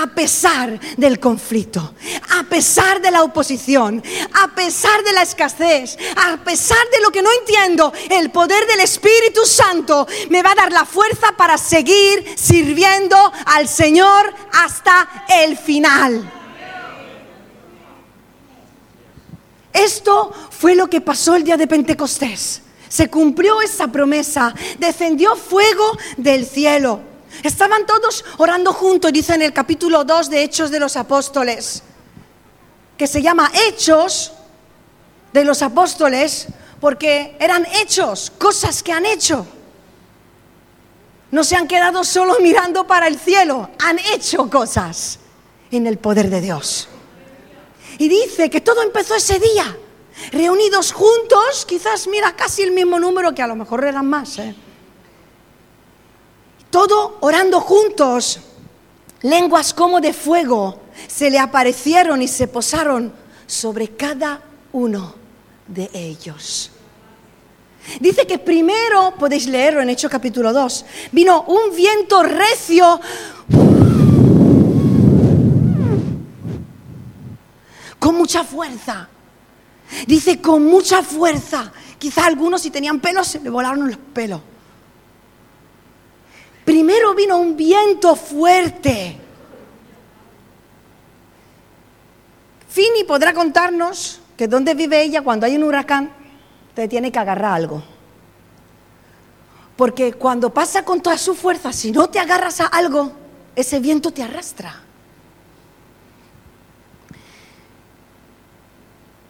a 0.02 0.08
pesar 0.08 0.80
del 0.98 1.20
conflicto, 1.20 1.94
a 2.40 2.44
pesar 2.44 3.02
de 3.02 3.12
la 3.12 3.24
oposición, 3.24 4.02
a 4.42 4.48
pesar 4.56 5.04
de 5.04 5.14
la 5.14 5.22
escasez, 5.22 5.98
a 6.16 6.38
pesar 6.38 6.84
de 6.92 7.02
lo 7.02 7.12
que 7.12 7.22
no 7.22 7.30
entiendo, 7.42 7.94
el 8.10 8.32
poder 8.32 8.66
del 8.68 8.80
Espíritu 8.80 9.46
Santo 9.46 10.08
me 10.30 10.42
va 10.42 10.52
a 10.52 10.56
dar 10.56 10.72
la 10.72 10.86
fuerza 10.86 11.34
para 11.38 11.58
seguir 11.58 12.26
sirviendo 12.36 13.18
al 13.46 13.68
Señor 13.68 14.34
hasta 14.52 15.26
el 15.44 15.58
final. 15.58 16.41
Esto 19.74 20.32
fue 20.50 20.76
lo 20.76 20.90
que 20.90 21.02
pasó 21.02 21.36
el 21.36 21.44
día 21.44 21.58
de 21.58 21.68
Pentecostés. 21.68 22.62
Se 22.90 23.10
cumplió 23.10 23.62
esa 23.62 23.88
promesa, 23.88 24.54
descendió 24.78 25.36
fuego 25.36 25.98
del 26.18 26.46
cielo. 26.46 27.00
Estaban 27.44 27.86
todos 27.86 28.26
orando 28.38 28.74
juntos, 28.74 29.14
dice 29.14 29.34
en 29.34 29.42
el 29.42 29.54
capítulo 29.54 30.04
2 30.04 30.30
de 30.30 30.44
Hechos 30.44 30.70
de 30.72 30.80
los 30.80 30.98
Apóstoles, 30.98 31.84
que 32.98 33.08
se 33.08 33.22
llama 33.22 33.50
Hechos 33.68 34.34
de 35.32 35.46
los 35.46 35.62
Apóstoles, 35.62 36.48
porque 36.82 37.38
eran 37.40 37.66
hechos, 37.82 38.32
cosas 38.38 38.84
que 38.84 38.92
han 38.92 39.06
hecho. 39.06 39.48
No 41.32 41.46
se 41.46 41.56
han 41.56 41.68
quedado 41.68 42.04
solo 42.04 42.38
mirando 42.42 42.86
para 42.86 43.08
el 43.08 43.18
cielo, 43.18 43.70
han 43.80 43.98
hecho 44.14 44.50
cosas 44.50 45.20
en 45.72 45.88
el 45.88 45.98
poder 45.98 46.30
de 46.30 46.42
Dios. 46.42 46.90
Y 48.02 48.10
dice 48.10 48.50
que 48.50 48.62
todo 48.62 48.82
empezó 48.82 49.14
ese 49.14 49.38
día, 49.38 49.78
reunidos 50.32 50.92
juntos, 50.92 51.68
quizás 51.68 52.08
mira 52.08 52.36
casi 52.36 52.64
el 52.64 52.72
mismo 52.72 53.00
número 53.00 53.36
que 53.36 53.44
a 53.44 53.48
lo 53.48 53.56
mejor 53.56 53.86
eran 53.86 54.08
más. 54.08 54.40
¿eh? 54.40 54.56
Todo 56.72 57.20
orando 57.20 57.62
juntos, 57.62 58.40
lenguas 59.22 59.76
como 59.76 60.02
de 60.02 60.14
fuego 60.14 60.82
se 61.08 61.30
le 61.30 61.38
aparecieron 61.38 62.24
y 62.24 62.28
se 62.28 62.48
posaron 62.48 63.14
sobre 63.46 63.90
cada 63.90 64.42
uno 64.72 65.14
de 65.68 65.88
ellos. 65.94 66.72
Dice 68.00 68.26
que 68.26 68.40
primero, 68.40 69.14
podéis 69.20 69.46
leerlo 69.46 69.80
en 69.80 69.92
Hechos 69.92 70.10
capítulo 70.10 70.52
2, 70.52 70.86
vino 71.12 71.44
un 71.44 71.76
viento 71.76 72.24
recio 72.24 73.00
con 78.02 78.16
mucha 78.16 78.44
fuerza. 78.44 79.08
Dice 80.08 80.42
con 80.42 80.66
mucha 80.66 81.04
fuerza. 81.04 81.72
Quizá 82.00 82.26
algunos 82.26 82.64
si 82.64 82.72
tenían 82.72 83.00
pelos 83.00 83.28
se 83.28 83.40
le 83.40 83.52
volaron 83.52 83.88
los 83.88 83.98
pelos. 83.98 84.42
Primero 86.66 87.14
vino 87.14 87.38
un 87.38 87.56
viento 87.56 88.16
fuerte. 88.16 89.18
Fini 92.68 93.04
podrá 93.04 93.34
contarnos 93.34 94.20
que 94.36 94.48
donde 94.48 94.74
vive 94.74 95.04
ella 95.04 95.22
cuando 95.22 95.46
hay 95.46 95.56
un 95.56 95.64
huracán 95.64 96.12
te 96.74 96.88
tiene 96.88 97.12
que 97.12 97.20
agarrar 97.20 97.54
algo. 97.54 97.84
Porque 99.76 100.14
cuando 100.14 100.52
pasa 100.52 100.84
con 100.84 101.02
toda 101.02 101.20
su 101.20 101.36
fuerza, 101.36 101.72
si 101.72 101.92
no 101.92 102.10
te 102.10 102.18
agarras 102.18 102.62
a 102.62 102.66
algo, 102.66 103.12
ese 103.56 103.80
viento 103.80 104.10
te 104.10 104.24
arrastra. 104.24 104.82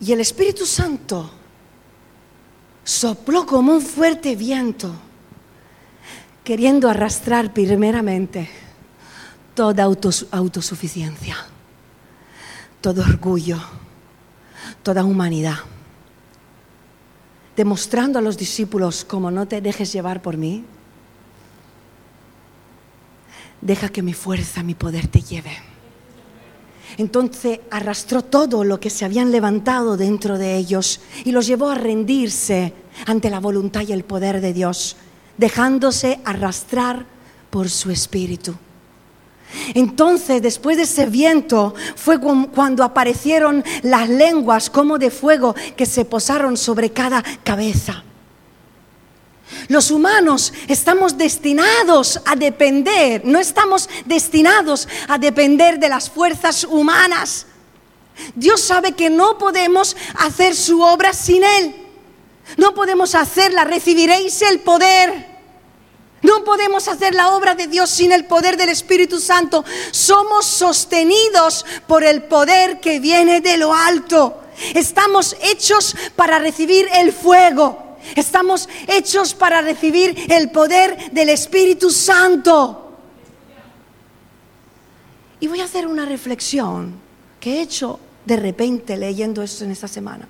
Y 0.01 0.11
el 0.11 0.19
Espíritu 0.19 0.65
Santo 0.65 1.29
sopló 2.83 3.45
como 3.45 3.73
un 3.73 3.81
fuerte 3.81 4.35
viento, 4.35 4.91
queriendo 6.43 6.89
arrastrar 6.89 7.53
primeramente 7.53 8.49
toda 9.53 9.83
autosuficiencia, 9.83 11.37
todo 12.81 13.01
orgullo, 13.03 13.59
toda 14.81 15.05
humanidad, 15.05 15.59
demostrando 17.55 18.17
a 18.17 18.23
los 18.23 18.37
discípulos 18.37 19.05
como 19.05 19.29
no 19.29 19.47
te 19.47 19.61
dejes 19.61 19.93
llevar 19.93 20.23
por 20.23 20.35
mí, 20.35 20.65
deja 23.61 23.89
que 23.89 24.01
mi 24.01 24.13
fuerza, 24.13 24.63
mi 24.63 24.73
poder 24.73 25.07
te 25.07 25.21
lleve. 25.21 25.70
Entonces 27.01 27.61
arrastró 27.71 28.23
todo 28.23 28.63
lo 28.63 28.79
que 28.79 28.91
se 28.91 29.05
habían 29.05 29.31
levantado 29.31 29.97
dentro 29.97 30.37
de 30.37 30.55
ellos 30.55 30.99
y 31.25 31.31
los 31.31 31.47
llevó 31.47 31.71
a 31.71 31.75
rendirse 31.75 32.75
ante 33.07 33.31
la 33.31 33.39
voluntad 33.39 33.81
y 33.87 33.91
el 33.91 34.03
poder 34.03 34.39
de 34.39 34.53
Dios, 34.53 34.97
dejándose 35.35 36.19
arrastrar 36.25 37.07
por 37.49 37.71
su 37.71 37.89
espíritu. 37.89 38.53
Entonces, 39.73 40.43
después 40.43 40.77
de 40.77 40.83
ese 40.83 41.07
viento, 41.07 41.73
fue 41.95 42.19
cuando 42.19 42.83
aparecieron 42.83 43.63
las 43.81 44.07
lenguas 44.07 44.69
como 44.69 44.99
de 44.99 45.09
fuego 45.09 45.55
que 45.75 45.87
se 45.87 46.05
posaron 46.05 46.55
sobre 46.55 46.91
cada 46.91 47.23
cabeza. 47.43 48.03
Los 49.67 49.91
humanos 49.91 50.53
estamos 50.67 51.17
destinados 51.17 52.19
a 52.25 52.35
depender, 52.35 53.21
no 53.25 53.39
estamos 53.39 53.89
destinados 54.05 54.87
a 55.07 55.17
depender 55.17 55.79
de 55.79 55.89
las 55.89 56.09
fuerzas 56.09 56.63
humanas. 56.63 57.47
Dios 58.35 58.61
sabe 58.61 58.93
que 58.93 59.09
no 59.09 59.37
podemos 59.37 59.95
hacer 60.15 60.55
su 60.55 60.81
obra 60.81 61.13
sin 61.13 61.43
Él. 61.43 61.75
No 62.57 62.73
podemos 62.73 63.15
hacerla, 63.15 63.63
recibiréis 63.63 64.41
el 64.41 64.59
poder. 64.59 65.31
No 66.21 66.43
podemos 66.43 66.87
hacer 66.87 67.15
la 67.15 67.29
obra 67.29 67.55
de 67.55 67.67
Dios 67.67 67.89
sin 67.89 68.11
el 68.11 68.25
poder 68.25 68.57
del 68.57 68.69
Espíritu 68.69 69.19
Santo. 69.19 69.65
Somos 69.91 70.45
sostenidos 70.45 71.65
por 71.87 72.03
el 72.03 72.23
poder 72.23 72.79
que 72.79 72.99
viene 72.99 73.41
de 73.41 73.57
lo 73.57 73.73
alto. 73.73 74.39
Estamos 74.75 75.35
hechos 75.41 75.95
para 76.15 76.37
recibir 76.37 76.87
el 76.93 77.11
fuego. 77.11 77.90
Estamos 78.15 78.67
hechos 78.87 79.33
para 79.33 79.61
recibir 79.61 80.15
el 80.29 80.51
poder 80.51 81.11
del 81.11 81.29
Espíritu 81.29 81.89
Santo. 81.89 82.97
Y 85.39 85.47
voy 85.47 85.61
a 85.61 85.65
hacer 85.65 85.87
una 85.87 86.05
reflexión 86.05 86.93
que 87.39 87.57
he 87.57 87.61
hecho 87.61 87.99
de 88.25 88.37
repente 88.37 88.97
leyendo 88.97 89.41
esto 89.41 89.63
en 89.63 89.71
esta 89.71 89.87
semana. 89.87 90.27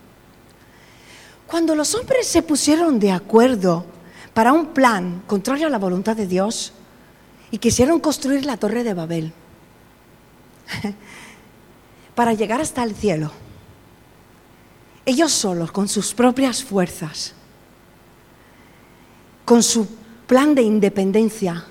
Cuando 1.48 1.76
los 1.76 1.94
hombres 1.96 2.28
se 2.28 2.42
pusieron 2.42 2.98
de 3.00 3.12
acuerdo 3.12 3.86
para 4.34 4.54
un 4.54 4.68
plan 4.68 5.22
contrario 5.28 5.68
a 5.68 5.70
la 5.70 5.78
voluntad 5.78 6.16
de 6.16 6.28
Dios 6.28 6.72
y 7.52 7.58
quisieron 7.58 8.00
construir 8.00 8.46
la 8.46 8.56
torre 8.56 8.86
de 8.86 8.94
Babel 8.94 9.34
para 12.16 12.34
llegar 12.34 12.62
hasta 12.62 12.84
el 12.84 12.96
cielo, 12.96 13.32
ellos 15.06 15.32
solos, 15.34 15.72
con 15.72 15.90
sus 15.90 16.14
propias 16.14 16.64
fuerzas, 16.64 17.34
con 19.46 19.64
su 19.64 19.88
plan 20.28 20.56
de 20.56 20.62
independencia 20.62 21.66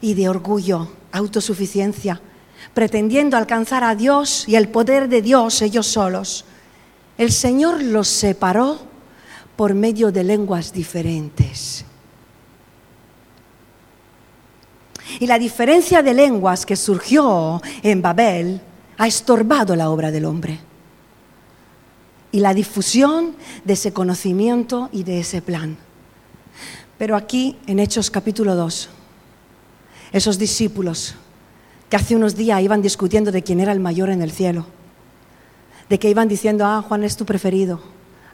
y 0.00 0.14
de 0.14 0.28
orgullo, 0.28 0.88
autosuficiencia, 1.12 2.20
pretendiendo 2.74 3.36
alcanzar 3.36 3.84
a 3.84 3.94
Dios 3.94 4.44
y 4.48 4.56
el 4.56 4.68
poder 4.68 5.08
de 5.08 5.22
Dios 5.22 5.62
ellos 5.62 5.86
solos, 5.86 6.44
el 7.16 7.32
Señor 7.32 7.82
los 7.82 8.08
separó 8.08 8.78
por 9.56 9.74
medio 9.74 10.12
de 10.12 10.22
lenguas 10.22 10.72
diferentes. 10.72 11.84
Y 15.20 15.26
la 15.26 15.38
diferencia 15.38 16.02
de 16.02 16.14
lenguas 16.14 16.64
que 16.64 16.76
surgió 16.76 17.60
en 17.82 18.02
Babel 18.02 18.60
ha 18.98 19.06
estorbado 19.06 19.74
la 19.74 19.90
obra 19.90 20.10
del 20.10 20.26
hombre. 20.26 20.60
Y 22.30 22.40
la 22.40 22.54
difusión 22.54 23.34
de 23.64 23.72
ese 23.72 23.92
conocimiento 23.92 24.90
y 24.92 25.02
de 25.02 25.20
ese 25.20 25.42
plan. 25.42 25.76
Pero 26.98 27.14
aquí, 27.14 27.56
en 27.68 27.78
Hechos 27.78 28.10
capítulo 28.10 28.56
2, 28.56 28.88
esos 30.10 30.36
discípulos 30.36 31.14
que 31.88 31.96
hace 31.96 32.16
unos 32.16 32.34
días 32.34 32.60
iban 32.60 32.82
discutiendo 32.82 33.30
de 33.30 33.42
quién 33.42 33.60
era 33.60 33.72
el 33.72 33.78
mayor 33.78 34.10
en 34.10 34.20
el 34.20 34.32
cielo, 34.32 34.66
de 35.88 35.98
que 36.00 36.10
iban 36.10 36.26
diciendo, 36.26 36.66
ah, 36.66 36.84
Juan 36.86 37.04
es 37.04 37.16
tu 37.16 37.24
preferido, 37.24 37.80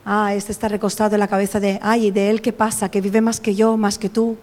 ah, 0.03 0.33
este 0.33 0.51
está 0.51 0.67
recostado 0.67 1.15
en 1.15 1.19
la 1.19 1.27
cabeza 1.27 1.59
de, 1.59 1.79
ay, 1.83 2.09
de 2.09 2.31
él 2.31 2.41
qué 2.41 2.51
pasa, 2.51 2.89
que 2.89 3.01
vive 3.01 3.21
más 3.21 3.39
que 3.39 3.53
yo, 3.53 3.77
más 3.77 3.99
que 3.99 4.09
tú. 4.09 4.35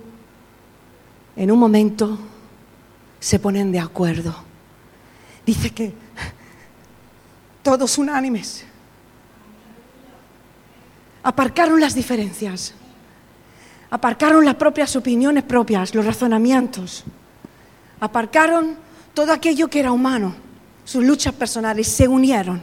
En 1.34 1.50
un 1.50 1.58
momento 1.58 2.16
se 3.18 3.40
ponen 3.40 3.72
de 3.72 3.80
acuerdo. 3.80 4.34
Dice 5.44 5.70
que 5.70 5.92
todos 7.62 7.98
unánimes 7.98 8.64
aparcaron 11.24 11.80
las 11.80 11.94
diferencias 11.94 12.74
aparcaron 13.92 14.46
las 14.46 14.54
propias 14.54 14.96
opiniones 14.96 15.44
propias, 15.44 15.94
los 15.94 16.06
razonamientos, 16.06 17.04
aparcaron 18.00 18.74
todo 19.12 19.34
aquello 19.34 19.68
que 19.68 19.80
era 19.80 19.92
humano, 19.92 20.34
sus 20.82 21.04
luchas 21.04 21.34
personales, 21.34 21.88
se 21.88 22.08
unieron 22.08 22.62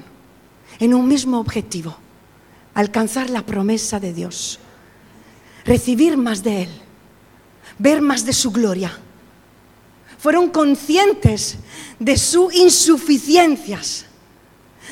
en 0.79 0.91
un 0.91 1.07
mismo 1.07 1.39
objetivo, 1.39 1.95
alcanzar 2.73 3.29
la 3.29 3.43
promesa 3.43 3.99
de 3.99 4.11
Dios, 4.11 4.57
recibir 5.65 6.17
más 6.17 6.41
de 6.41 6.63
Él, 6.63 6.69
ver 7.77 8.01
más 8.01 8.25
de 8.25 8.33
su 8.33 8.49
gloria. 8.49 8.91
Fueron 10.17 10.49
conscientes 10.49 11.59
de 11.99 12.17
sus 12.17 12.55
insuficiencias, 12.55 14.07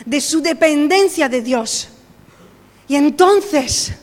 de 0.06 0.21
su 0.21 0.39
dependencia 0.41 1.30
de 1.30 1.41
Dios. 1.41 1.89
Y 2.88 2.95
entonces 2.95 3.95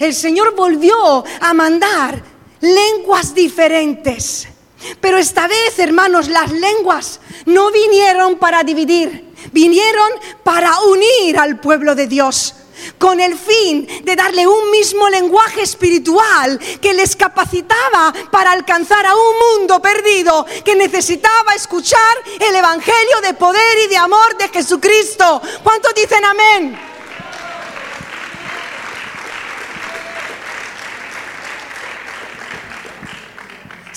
el 0.00 0.14
Señor 0.14 0.56
volvió 0.56 1.24
a 1.40 1.54
mandar 1.54 2.20
lenguas 2.60 3.34
diferentes. 3.34 4.48
Pero 5.00 5.18
esta 5.18 5.46
vez, 5.46 5.78
hermanos, 5.78 6.28
las 6.28 6.50
lenguas 6.50 7.20
no 7.44 7.70
vinieron 7.70 8.38
para 8.38 8.64
dividir, 8.64 9.34
vinieron 9.52 10.08
para 10.42 10.80
unir 10.80 11.38
al 11.38 11.60
pueblo 11.60 11.94
de 11.94 12.06
Dios 12.06 12.54
con 12.98 13.20
el 13.20 13.36
fin 13.36 13.86
de 14.04 14.16
darle 14.16 14.46
un 14.46 14.70
mismo 14.70 15.06
lenguaje 15.10 15.60
espiritual 15.60 16.58
que 16.80 16.94
les 16.94 17.14
capacitaba 17.14 18.10
para 18.30 18.52
alcanzar 18.52 19.04
a 19.04 19.14
un 19.14 19.58
mundo 19.58 19.82
perdido 19.82 20.46
que 20.64 20.74
necesitaba 20.74 21.54
escuchar 21.54 22.16
el 22.38 22.54
Evangelio 22.54 23.20
de 23.22 23.34
poder 23.34 23.84
y 23.84 23.88
de 23.88 23.98
amor 23.98 24.34
de 24.38 24.48
Jesucristo. 24.48 25.42
¿Cuántos 25.62 25.94
dicen 25.94 26.24
amén? 26.24 26.89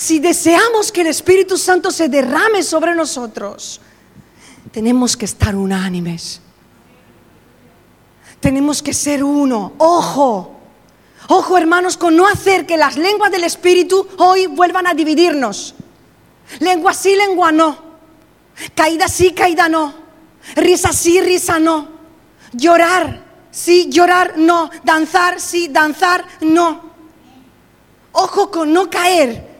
Si 0.04 0.18
deseamos 0.18 0.92
que 0.92 1.00
el 1.00 1.06
Espíritu 1.06 1.56
Santo 1.56 1.90
se 1.90 2.10
derrame 2.10 2.62
sobre 2.62 2.94
nosotros, 2.94 3.80
tenemos 4.70 5.16
que 5.16 5.24
estar 5.24 5.56
unánimes. 5.56 6.42
Tenemos 8.38 8.82
que 8.82 8.92
ser 8.92 9.24
uno. 9.24 9.72
Ojo, 9.78 10.60
ojo 11.28 11.56
hermanos, 11.56 11.96
con 11.96 12.14
no 12.14 12.28
hacer 12.28 12.66
que 12.66 12.76
las 12.76 12.98
lenguas 12.98 13.32
del 13.32 13.44
Espíritu 13.44 14.06
hoy 14.18 14.46
vuelvan 14.46 14.86
a 14.86 14.92
dividirnos. 14.92 15.74
Lengua 16.58 16.92
sí, 16.92 17.16
lengua 17.16 17.50
no. 17.50 17.78
Caída 18.74 19.08
sí, 19.08 19.32
caída 19.32 19.70
no. 19.70 19.94
Risa 20.54 20.92
sí, 20.92 21.18
risa 21.22 21.58
no. 21.58 21.88
Llorar 22.52 23.24
sí, 23.50 23.88
llorar 23.88 24.34
no. 24.36 24.68
Danzar 24.82 25.40
sí, 25.40 25.68
danzar 25.68 26.26
no. 26.42 26.92
Ojo 28.12 28.50
con 28.50 28.70
no 28.70 28.90
caer 28.90 29.53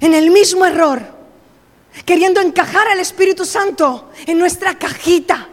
en 0.00 0.14
el 0.14 0.30
mismo 0.30 0.64
error, 0.64 1.02
queriendo 2.04 2.40
encajar 2.40 2.88
al 2.88 3.00
Espíritu 3.00 3.44
Santo 3.44 4.10
en 4.26 4.38
nuestra 4.38 4.78
cajita. 4.78 5.48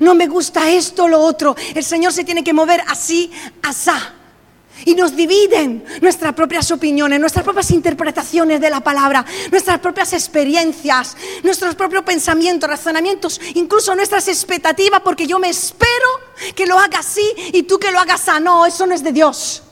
No 0.00 0.14
me 0.14 0.26
gusta 0.26 0.70
esto, 0.70 1.06
lo 1.08 1.20
otro. 1.20 1.54
El 1.74 1.84
Señor 1.84 2.12
se 2.12 2.24
tiene 2.24 2.42
que 2.42 2.52
mover 2.52 2.82
así, 2.88 3.30
asá. 3.62 4.14
Y 4.86 4.94
nos 4.94 5.14
dividen 5.14 5.84
nuestras 6.00 6.32
propias 6.34 6.70
opiniones, 6.70 7.20
nuestras 7.20 7.44
propias 7.44 7.70
interpretaciones 7.70 8.60
de 8.60 8.70
la 8.70 8.80
palabra, 8.80 9.24
nuestras 9.50 9.78
propias 9.78 10.12
experiencias, 10.12 11.16
nuestros 11.44 11.76
propios 11.76 12.02
pensamientos, 12.02 12.68
razonamientos, 12.68 13.40
incluso 13.54 13.94
nuestras 13.94 14.26
expectativas, 14.26 15.00
porque 15.00 15.26
yo 15.26 15.38
me 15.38 15.48
espero 15.48 16.08
que 16.56 16.66
lo 16.66 16.78
haga 16.78 16.98
así 16.98 17.30
y 17.52 17.62
tú 17.62 17.78
que 17.78 17.92
lo 17.92 18.00
hagas 18.00 18.28
a 18.28 18.40
no, 18.40 18.66
eso 18.66 18.84
no 18.86 18.94
es 18.94 19.04
de 19.04 19.12
Dios. 19.12 19.62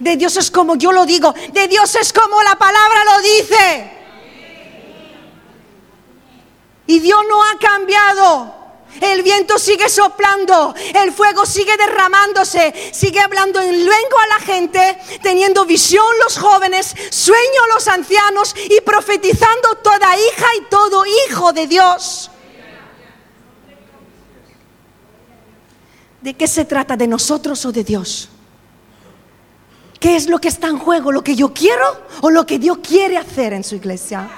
De 0.00 0.16
Dios 0.16 0.36
es 0.36 0.50
como 0.50 0.76
yo 0.76 0.92
lo 0.92 1.06
digo. 1.06 1.34
De 1.52 1.68
Dios 1.68 1.94
es 1.94 2.12
como 2.12 2.42
la 2.42 2.56
palabra 2.56 3.04
lo 3.04 3.22
dice. 3.22 3.92
Y 6.86 6.98
Dios 7.00 7.20
no 7.28 7.42
ha 7.42 7.58
cambiado. 7.58 8.54
El 9.00 9.22
viento 9.22 9.58
sigue 9.58 9.90
soplando, 9.90 10.74
el 10.94 11.12
fuego 11.12 11.44
sigue 11.44 11.76
derramándose, 11.76 12.72
sigue 12.92 13.20
hablando 13.20 13.60
en 13.60 13.72
lengua 13.72 14.22
a 14.22 14.38
la 14.38 14.38
gente, 14.38 14.98
teniendo 15.22 15.66
visión 15.66 16.06
los 16.24 16.38
jóvenes, 16.38 16.94
sueño 17.10 17.66
los 17.74 17.88
ancianos 17.88 18.54
y 18.56 18.80
profetizando 18.80 19.74
toda 19.82 20.16
hija 20.16 20.46
y 20.58 20.70
todo 20.70 21.04
hijo 21.04 21.52
de 21.52 21.66
Dios. 21.66 22.30
¿De 26.22 26.34
qué 26.34 26.46
se 26.46 26.64
trata? 26.64 26.96
¿De 26.96 27.06
nosotros 27.06 27.64
o 27.66 27.72
de 27.72 27.84
Dios? 27.84 28.30
¿Qué 30.00 30.16
es 30.16 30.28
lo 30.28 30.38
que 30.38 30.48
está 30.48 30.68
en 30.68 30.78
juego? 30.78 31.12
¿Lo 31.12 31.24
que 31.24 31.36
yo 31.36 31.52
quiero 31.52 31.84
o 32.20 32.30
lo 32.30 32.46
que 32.46 32.58
Dios 32.58 32.78
quiere 32.78 33.16
hacer 33.16 33.52
en 33.52 33.64
su 33.64 33.76
iglesia? 33.76 34.28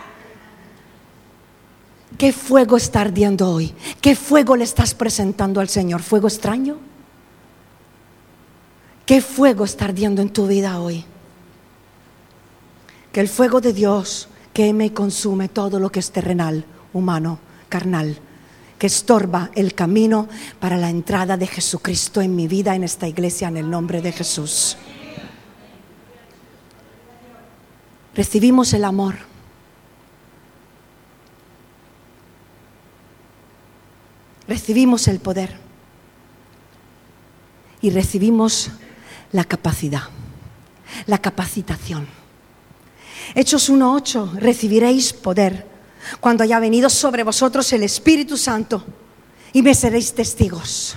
¿Qué 2.17 2.33
fuego 2.33 2.77
está 2.77 3.03
ardiendo 3.03 3.51
hoy? 3.51 3.75
¿Qué 4.01 4.17
fuego 4.17 4.57
le 4.57 4.65
estás 4.65 4.95
presentando 4.95 5.61
al 5.61 5.69
Señor? 5.69 6.03
¿Fuego 6.03 6.29
extraño? 6.29 6.77
¿Qué 9.07 9.21
fuego 9.21 9.65
está 9.65 9.87
ardiendo 9.87 10.21
en 10.21 10.31
tu 10.31 10.47
vida 10.47 10.81
hoy? 10.81 11.05
Que 13.13 13.21
el 13.21 13.29
fuego 13.29 13.61
de 13.61 13.73
Dios 13.73 14.29
queme 14.53 14.87
y 14.87 14.91
consume 14.91 15.49
todo 15.49 15.79
lo 15.79 15.91
que 15.91 16.01
es 16.01 16.11
terrenal, 16.11 16.65
humano, 16.93 17.39
carnal, 17.69 18.19
que 18.79 18.87
estorba 18.87 19.51
el 19.55 19.75
camino 19.75 20.29
para 20.61 20.77
la 20.77 20.91
entrada 20.91 21.37
de 21.37 21.47
Jesucristo 21.47 22.21
en 22.21 22.37
mi 22.37 22.49
vida, 22.49 22.75
en 22.75 22.85
esta 22.85 23.09
iglesia, 23.09 23.49
en 23.49 23.57
el 23.57 23.71
nombre 23.71 24.03
de 24.03 24.13
Jesús. 24.13 24.77
Recibimos 28.19 28.73
el 28.73 28.85
amor. 28.85 29.15
Recibimos 34.49 35.07
el 35.07 35.21
poder. 35.21 35.57
Y 37.81 37.91
recibimos 37.91 38.73
la 39.31 39.45
capacidad, 39.45 40.03
la 41.07 41.19
capacitación. 41.19 42.09
Hechos 43.37 43.71
1.8, 43.71 44.33
recibiréis 44.33 45.13
poder 45.13 45.65
cuando 46.19 46.43
haya 46.43 46.59
venido 46.59 46.91
sobre 46.91 47.23
vosotros 47.23 47.73
el 47.73 47.85
Espíritu 47.85 48.37
Santo 48.37 48.85
y 49.53 49.63
me 49.63 49.77
seréis 49.77 50.13
testigos. 50.13 50.97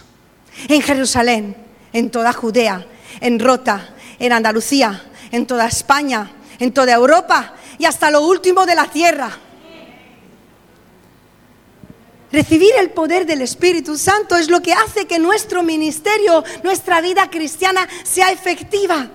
En 0.67 0.81
Jerusalén, 0.81 1.55
en 1.93 2.09
toda 2.09 2.33
Judea, 2.33 2.83
en 3.19 3.39
Rota, 3.39 3.93
en 4.17 4.33
Andalucía, 4.33 5.03
en 5.31 5.45
toda 5.45 5.67
España, 5.67 6.31
en 6.61 6.71
toda 6.71 6.93
Europa 6.93 7.55
y 7.79 7.85
hasta 7.85 8.11
lo 8.11 8.21
último 8.21 8.65
de 8.65 8.75
la 8.75 8.85
tierra. 8.85 9.35
Recibir 12.31 12.71
el 12.79 12.91
poder 12.91 13.25
del 13.25 13.41
Espíritu 13.41 13.97
Santo 13.97 14.37
es 14.37 14.47
lo 14.47 14.61
que 14.61 14.71
hace 14.71 15.05
que 15.05 15.19
nuestro 15.19 15.63
ministerio, 15.63 16.43
nuestra 16.63 17.01
vida 17.01 17.29
cristiana 17.29 17.89
sea 18.03 18.31
efectiva. 18.31 19.09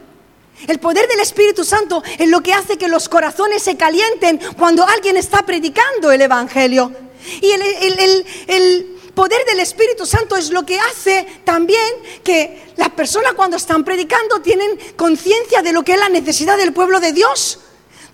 El 0.66 0.80
poder 0.80 1.06
del 1.06 1.20
Espíritu 1.20 1.64
Santo 1.64 2.02
es 2.18 2.28
lo 2.28 2.42
que 2.42 2.52
hace 2.52 2.76
que 2.76 2.88
los 2.88 3.08
corazones 3.08 3.62
se 3.62 3.76
calienten 3.76 4.40
cuando 4.58 4.84
alguien 4.84 5.16
está 5.16 5.46
predicando 5.46 6.10
el 6.10 6.22
Evangelio. 6.22 6.92
Y 7.40 7.50
el, 8.48 8.95
poder 9.16 9.46
del 9.46 9.60
Espíritu 9.60 10.04
Santo 10.04 10.36
es 10.36 10.50
lo 10.50 10.66
que 10.66 10.78
hace 10.78 11.26
también 11.42 11.80
que 12.22 12.72
las 12.76 12.90
personas 12.90 13.32
cuando 13.32 13.56
están 13.56 13.82
predicando 13.82 14.42
tienen 14.42 14.78
conciencia 14.94 15.62
de 15.62 15.72
lo 15.72 15.82
que 15.82 15.94
es 15.94 15.98
la 15.98 16.10
necesidad 16.10 16.58
del 16.58 16.74
pueblo 16.74 17.00
de 17.00 17.12
Dios. 17.12 17.60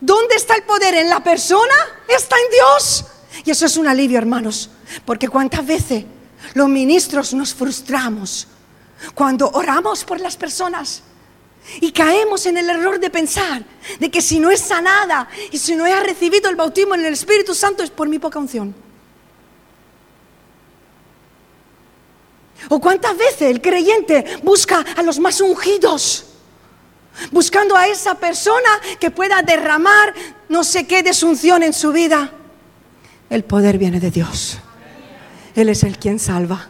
¿Dónde 0.01 0.37
está 0.37 0.55
el 0.55 0.62
poder? 0.62 0.95
¿En 0.95 1.11
la 1.11 1.23
persona? 1.23 1.75
Está 2.09 2.37
en 2.37 2.53
Dios. 2.53 3.05
Y 3.45 3.51
eso 3.51 3.67
es 3.67 3.77
un 3.77 3.88
alivio, 3.88 4.17
hermanos, 4.17 4.71
porque 5.05 5.29
cuántas 5.29 5.67
veces 5.67 6.05
los 6.55 6.69
ministros 6.69 7.35
nos 7.35 7.53
frustramos 7.53 8.47
cuando 9.15 9.51
oramos 9.51 10.05
por 10.05 10.21
las 10.21 10.37
personas 10.37 11.03
y 11.81 11.91
caemos 11.91 12.47
en 12.47 12.59
el 12.59 12.71
error 12.71 13.01
de 13.01 13.11
pensar 13.11 13.65
de 13.99 14.09
que 14.09 14.23
si 14.23 14.38
no 14.38 14.53
es 14.53 14.61
sanada 14.61 15.29
y 15.51 15.59
si 15.59 15.75
no 15.75 15.85
he 15.85 16.01
recibido 16.01 16.49
el 16.49 16.55
bautismo 16.55 16.95
en 16.95 17.05
el 17.05 17.15
Espíritu 17.15 17.57
Santo 17.57 17.83
es 17.83 17.91
por 17.91 18.09
mi 18.09 18.21
poca 18.21 18.38
unción. 18.38 18.91
¿O 22.68 22.81
cuántas 22.81 23.16
veces 23.16 23.42
el 23.42 23.61
creyente 23.61 24.25
busca 24.42 24.85
a 24.96 25.03
los 25.03 25.18
más 25.18 25.40
ungidos? 25.40 26.27
Buscando 27.31 27.77
a 27.77 27.87
esa 27.88 28.14
persona 28.14 28.70
que 28.98 29.11
pueda 29.11 29.42
derramar 29.42 30.14
no 30.48 30.64
sé 30.64 30.87
qué 30.87 31.03
desunción 31.03 31.62
en 31.62 31.72
su 31.72 31.92
vida. 31.92 32.31
El 33.29 33.44
poder 33.44 33.79
viene 33.79 34.01
de 34.01 34.11
Dios. 34.11 34.59
Él 35.55 35.68
es 35.68 35.83
el 35.83 35.98
quien 35.98 36.18
salva. 36.18 36.68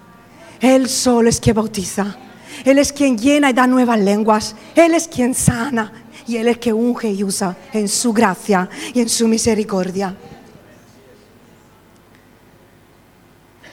Él 0.61 0.89
solo 0.89 1.29
es 1.29 1.41
quien 1.41 1.57
bautiza. 1.57 2.17
Él 2.65 2.79
es 2.79 2.93
quien 2.93 3.19
llena 3.19 3.51
y 3.51 3.53
da 3.53 3.67
nuevas 3.67 3.99
lenguas. 3.99 4.55
Él 4.75 4.95
es 4.95 5.09
quien 5.09 5.35
sana. 5.35 5.93
Y 6.27 6.37
Él 6.37 6.49
es 6.49 6.59
quien 6.59 6.77
unge 6.77 7.11
y 7.11 7.25
usa 7.25 7.57
en 7.73 7.89
su 7.89 8.13
gracia 8.13 8.69
y 8.95 9.01
en 9.01 9.09
su 9.09 9.27
misericordia. 9.27 10.15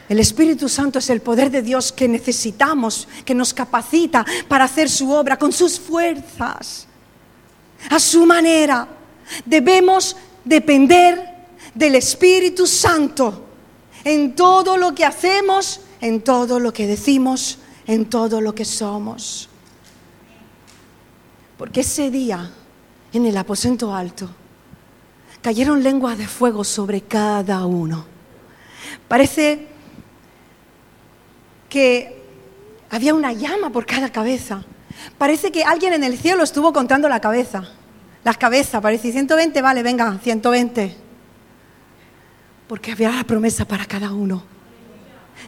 El 0.10 0.20
Espíritu 0.20 0.68
Santo 0.68 0.98
es 0.98 1.10
el 1.12 1.22
poder 1.22 1.52
de 1.52 1.62
Dios 1.62 1.92
que 1.92 2.08
necesitamos, 2.08 3.08
que 3.24 3.36
nos 3.36 3.54
capacita 3.54 4.26
para 4.48 4.66
hacer 4.66 4.90
su 4.90 5.12
obra 5.12 5.38
con 5.38 5.52
sus 5.54 5.80
fuerzas, 5.80 6.88
a 7.92 8.00
su 8.00 8.26
manera. 8.26 8.88
Debemos 9.46 10.18
depender 10.44 11.24
del 11.76 11.94
Espíritu 11.94 12.66
Santo 12.66 13.46
en 14.04 14.36
todo 14.36 14.78
lo 14.78 14.96
que 14.96 15.06
hacemos, 15.06 15.82
en 16.02 16.22
todo 16.22 16.60
lo 16.60 16.74
que 16.74 16.88
decimos, 16.88 17.60
en 17.86 18.10
todo 18.10 18.42
lo 18.42 18.56
que 18.56 18.66
somos. 18.66 19.48
Porque 21.56 21.82
ese 21.82 22.10
día, 22.10 22.52
en 23.14 23.28
el 23.28 23.38
aposento 23.38 23.94
alto, 23.94 24.28
cayeron 25.44 25.84
lenguas 25.84 26.18
de 26.18 26.28
fuego 26.28 26.64
sobre 26.64 27.02
cada 27.02 27.64
uno. 27.68 28.06
Parece 29.08 29.69
que 31.70 32.22
había 32.90 33.14
una 33.14 33.32
llama 33.32 33.70
por 33.70 33.86
cada 33.86 34.12
cabeza. 34.12 34.64
Parece 35.18 35.52
que 35.52 35.64
alguien 35.64 35.94
en 35.94 36.04
el 36.04 36.18
cielo 36.18 36.44
estuvo 36.44 36.74
contando 36.74 37.08
la 37.08 37.22
cabeza. 37.22 37.70
Las 38.24 38.38
cabezas, 38.38 38.82
parece 38.82 39.12
120, 39.12 39.62
vale, 39.62 39.84
venga, 39.84 40.18
120. 40.22 40.96
Porque 42.68 42.92
había 42.92 43.12
la 43.12 43.24
promesa 43.24 43.66
para 43.66 43.86
cada 43.86 44.12
uno. 44.12 44.44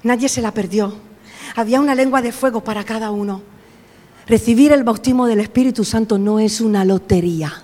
Nadie 0.03 0.29
se 0.29 0.41
la 0.41 0.53
perdió 0.53 1.12
había 1.55 1.79
una 1.79 1.95
lengua 1.95 2.21
de 2.21 2.31
fuego 2.31 2.63
para 2.63 2.84
cada 2.84 3.12
uno. 3.12 3.41
Recibir 4.27 4.71
el 4.71 4.84
bautismo 4.84 5.25
del 5.27 5.39
Espíritu 5.39 5.84
Santo 5.84 6.17
no 6.17 6.39
es 6.39 6.62
una 6.62 6.86
lotería. 6.86 7.63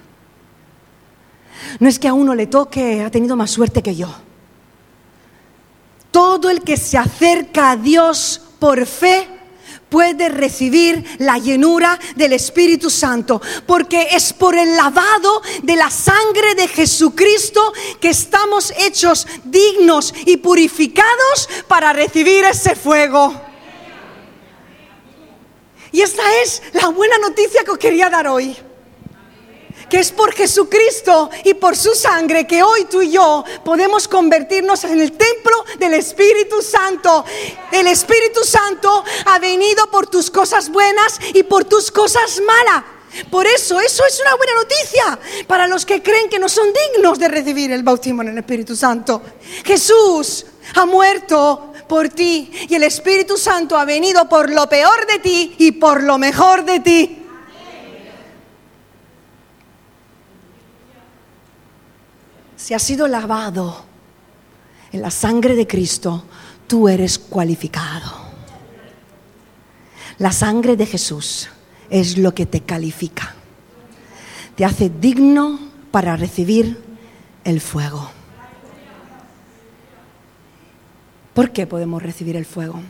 No 1.79 1.87
es 1.87 1.99
que 1.99 2.07
a 2.07 2.13
uno 2.13 2.35
le 2.35 2.47
toque, 2.47 3.03
ha 3.03 3.11
tenido 3.11 3.35
más 3.35 3.51
suerte 3.51 3.81
que 3.81 3.95
yo. 3.95 4.13
Todo 6.11 6.49
el 6.49 6.61
que 6.61 6.77
se 6.77 6.97
acerca 6.97 7.71
a 7.71 7.77
Dios 7.77 8.41
por 8.59 8.85
fe 8.85 9.27
puede 9.89 10.29
recibir 10.29 11.17
la 11.19 11.37
llenura 11.37 11.97
del 12.15 12.33
Espíritu 12.33 12.89
Santo, 12.89 13.41
porque 13.65 14.09
es 14.11 14.33
por 14.33 14.55
el 14.55 14.75
lavado 14.75 15.41
de 15.63 15.75
la 15.75 15.89
sangre 15.89 16.55
de 16.55 16.67
Jesucristo 16.67 17.73
que 17.99 18.09
estamos 18.09 18.73
hechos 18.77 19.27
dignos 19.45 20.13
y 20.25 20.37
purificados 20.37 21.49
para 21.67 21.93
recibir 21.93 22.43
ese 22.43 22.75
fuego. 22.75 23.41
Y 25.91 26.01
esta 26.01 26.23
es 26.43 26.61
la 26.73 26.89
buena 26.89 27.17
noticia 27.17 27.63
que 27.63 27.71
os 27.71 27.77
quería 27.77 28.09
dar 28.09 28.27
hoy. 28.27 28.55
Que 29.89 29.99
es 29.99 30.11
por 30.11 30.33
Jesucristo 30.33 31.29
y 31.43 31.53
por 31.53 31.75
su 31.77 31.95
sangre 31.95 32.45
que 32.45 32.61
hoy 32.63 32.85
tú 32.85 33.01
y 33.01 33.11
yo 33.11 33.43
podemos 33.63 34.07
convertirnos 34.07 34.83
en 34.83 34.99
el 34.99 35.13
templo 35.13 35.65
del 35.79 35.93
Espíritu 35.93 36.61
Santo. 36.61 37.23
El 37.71 37.87
Espíritu 37.87 38.43
Santo 38.43 39.03
ha 39.25 39.39
venido 39.39 39.89
por 39.89 40.07
tus 40.07 40.29
cosas 40.29 40.69
buenas 40.69 41.19
y 41.33 41.43
por 41.43 41.65
tus 41.65 41.91
cosas 41.91 42.41
malas. 42.45 42.83
Por 43.31 43.47
eso, 43.47 43.79
eso 43.79 44.03
es 44.05 44.19
una 44.19 44.35
buena 44.35 44.53
noticia 44.55 45.19
para 45.47 45.67
los 45.67 45.85
que 45.85 46.03
creen 46.03 46.29
que 46.29 46.39
no 46.39 46.49
son 46.49 46.67
dignos 46.73 47.17
de 47.17 47.27
recibir 47.27 47.71
el 47.71 47.83
bautismo 47.83 48.21
en 48.21 48.29
el 48.29 48.37
Espíritu 48.37 48.75
Santo. 48.75 49.21
Jesús 49.63 50.45
ha 50.75 50.85
muerto 50.85 51.73
por 51.87 52.09
ti 52.09 52.51
y 52.69 52.75
el 52.75 52.83
Espíritu 52.83 53.37
Santo 53.37 53.77
ha 53.77 53.85
venido 53.85 54.27
por 54.27 54.49
lo 54.51 54.67
peor 54.67 55.07
de 55.07 55.19
ti 55.19 55.55
y 55.57 55.71
por 55.73 56.03
lo 56.03 56.17
mejor 56.17 56.65
de 56.65 56.79
ti. 56.79 57.26
Si 62.57 62.73
has 62.73 62.81
sido 62.81 63.07
lavado 63.07 63.85
en 64.91 65.01
la 65.03 65.11
sangre 65.11 65.55
de 65.55 65.67
Cristo, 65.67 66.23
tú 66.65 66.89
eres 66.89 67.19
cualificado. 67.19 68.11
La 70.17 70.31
sangre 70.31 70.75
de 70.75 70.87
Jesús 70.87 71.49
es 71.91 72.17
lo 72.17 72.33
que 72.33 72.47
te 72.47 72.61
califica. 72.61 73.35
Te 74.55 74.65
hace 74.65 74.89
digno 74.89 75.59
para 75.91 76.17
recibir 76.17 76.83
el 77.43 77.61
fuego. 77.61 78.09
¿Por 81.35 81.51
qué 81.51 81.67
podemos 81.67 82.01
recibir 82.01 82.35
el 82.35 82.45
fuego? 82.47 82.81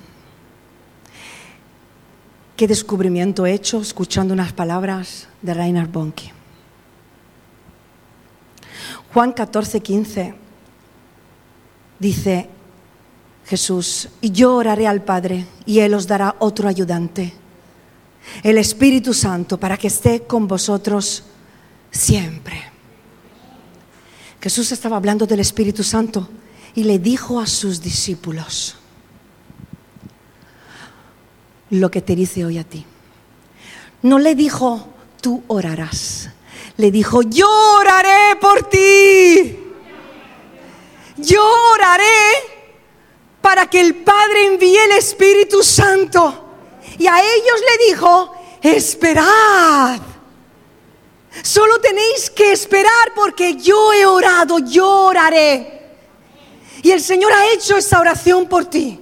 ¿Qué 2.55 2.69
descubrimiento 2.69 3.45
he 3.45 3.51
hecho 3.53 3.81
escuchando 3.81 4.33
unas 4.33 4.53
palabras 4.53 5.27
de 5.41 5.53
Reinhard 5.53 5.89
Bonnke? 5.89 6.36
Juan 9.13 9.31
14, 9.31 9.79
15 9.79 10.35
dice 11.99 12.49
Jesús, 13.45 14.09
y 14.21 14.31
yo 14.31 14.55
oraré 14.55 14.87
al 14.87 15.03
Padre 15.03 15.45
y 15.65 15.79
Él 15.79 15.93
os 15.93 16.07
dará 16.07 16.35
otro 16.39 16.67
ayudante, 16.67 17.33
el 18.43 18.57
Espíritu 18.57 19.13
Santo, 19.13 19.57
para 19.57 19.77
que 19.77 19.87
esté 19.87 20.23
con 20.23 20.47
vosotros 20.47 21.23
siempre. 21.91 22.61
Jesús 24.41 24.71
estaba 24.71 24.97
hablando 24.97 25.25
del 25.25 25.39
Espíritu 25.39 25.83
Santo 25.83 26.29
y 26.75 26.83
le 26.83 26.99
dijo 26.99 27.39
a 27.39 27.47
sus 27.47 27.81
discípulos 27.81 28.75
lo 31.69 31.89
que 31.89 32.01
te 32.01 32.15
dice 32.15 32.45
hoy 32.45 32.57
a 32.57 32.63
ti. 32.63 32.85
No 34.03 34.19
le 34.19 34.35
dijo, 34.35 34.87
tú 35.21 35.43
orarás. 35.47 36.29
Le 36.77 36.91
dijo, 36.91 37.21
yo 37.23 37.49
oraré 37.79 38.35
por 38.39 38.69
ti. 38.69 39.57
Yo 41.17 41.43
oraré 41.73 42.57
para 43.41 43.67
que 43.67 43.81
el 43.81 43.95
Padre 43.95 44.45
envíe 44.45 44.77
el 44.77 44.91
Espíritu 44.91 45.63
Santo. 45.63 46.45
Y 46.99 47.07
a 47.07 47.19
ellos 47.19 47.61
le 47.61 47.87
dijo, 47.87 48.31
esperad. 48.61 49.99
Solo 51.43 51.79
tenéis 51.79 52.29
que 52.29 52.51
esperar 52.51 53.13
porque 53.15 53.55
yo 53.55 53.93
he 53.93 54.05
orado, 54.05 54.59
yo 54.59 54.87
oraré. 54.87 55.77
Y 56.83 56.91
el 56.91 57.01
Señor 57.01 57.33
ha 57.33 57.51
hecho 57.53 57.77
esa 57.77 57.99
oración 57.99 58.47
por 58.47 58.65
ti. 58.65 58.99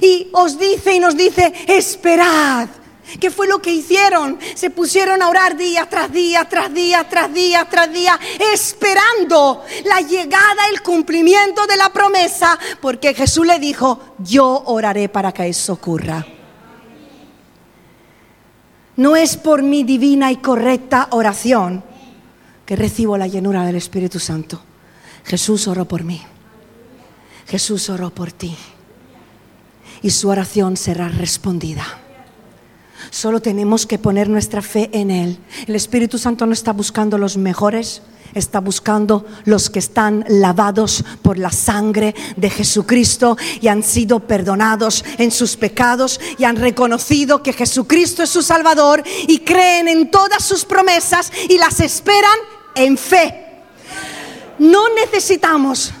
Y 0.00 0.28
os 0.32 0.58
dice 0.58 0.94
y 0.94 0.98
nos 0.98 1.16
dice, 1.16 1.52
esperad. 1.68 2.68
¿Qué 3.20 3.30
fue 3.30 3.46
lo 3.46 3.60
que 3.60 3.70
hicieron? 3.70 4.38
Se 4.54 4.70
pusieron 4.70 5.20
a 5.22 5.28
orar 5.28 5.56
día 5.56 5.86
tras 5.88 6.10
día, 6.10 6.48
tras 6.48 6.72
día, 6.72 7.06
tras 7.08 7.32
día, 7.32 7.66
tras 7.70 7.92
día, 7.92 8.18
esperando 8.52 9.62
la 9.84 10.00
llegada, 10.00 10.68
el 10.72 10.80
cumplimiento 10.82 11.66
de 11.66 11.76
la 11.76 11.92
promesa, 11.92 12.58
porque 12.80 13.14
Jesús 13.14 13.46
le 13.46 13.58
dijo, 13.58 14.14
yo 14.18 14.62
oraré 14.66 15.08
para 15.08 15.32
que 15.32 15.48
eso 15.48 15.74
ocurra. 15.74 16.26
No 18.96 19.16
es 19.16 19.36
por 19.36 19.62
mi 19.62 19.84
divina 19.84 20.30
y 20.32 20.36
correcta 20.36 21.08
oración 21.10 21.84
que 22.64 22.76
recibo 22.76 23.18
la 23.18 23.26
llenura 23.26 23.66
del 23.66 23.76
Espíritu 23.76 24.18
Santo. 24.18 24.62
Jesús 25.24 25.68
oró 25.68 25.84
por 25.84 26.04
mí. 26.04 26.22
Jesús 27.46 27.90
oró 27.90 28.10
por 28.10 28.32
ti. 28.32 28.56
Y 30.02 30.10
su 30.10 30.28
oración 30.28 30.76
será 30.76 31.08
respondida. 31.08 32.03
Solo 33.10 33.40
tenemos 33.40 33.86
que 33.86 33.98
poner 33.98 34.28
nuestra 34.28 34.62
fe 34.62 34.90
en 34.92 35.10
Él. 35.10 35.38
El 35.66 35.76
Espíritu 35.76 36.18
Santo 36.18 36.46
no 36.46 36.52
está 36.52 36.72
buscando 36.72 37.18
los 37.18 37.36
mejores, 37.36 38.02
está 38.34 38.60
buscando 38.60 39.24
los 39.44 39.70
que 39.70 39.78
están 39.78 40.24
lavados 40.28 41.04
por 41.22 41.38
la 41.38 41.50
sangre 41.50 42.14
de 42.36 42.50
Jesucristo 42.50 43.36
y 43.60 43.68
han 43.68 43.82
sido 43.82 44.20
perdonados 44.20 45.04
en 45.18 45.30
sus 45.30 45.56
pecados 45.56 46.20
y 46.38 46.44
han 46.44 46.56
reconocido 46.56 47.42
que 47.42 47.52
Jesucristo 47.52 48.22
es 48.22 48.30
su 48.30 48.42
Salvador 48.42 49.02
y 49.26 49.38
creen 49.40 49.88
en 49.88 50.10
todas 50.10 50.44
sus 50.44 50.64
promesas 50.64 51.32
y 51.48 51.58
las 51.58 51.80
esperan 51.80 52.38
en 52.74 52.98
fe. 52.98 53.40
No 54.58 54.88
necesitamos 54.94 55.92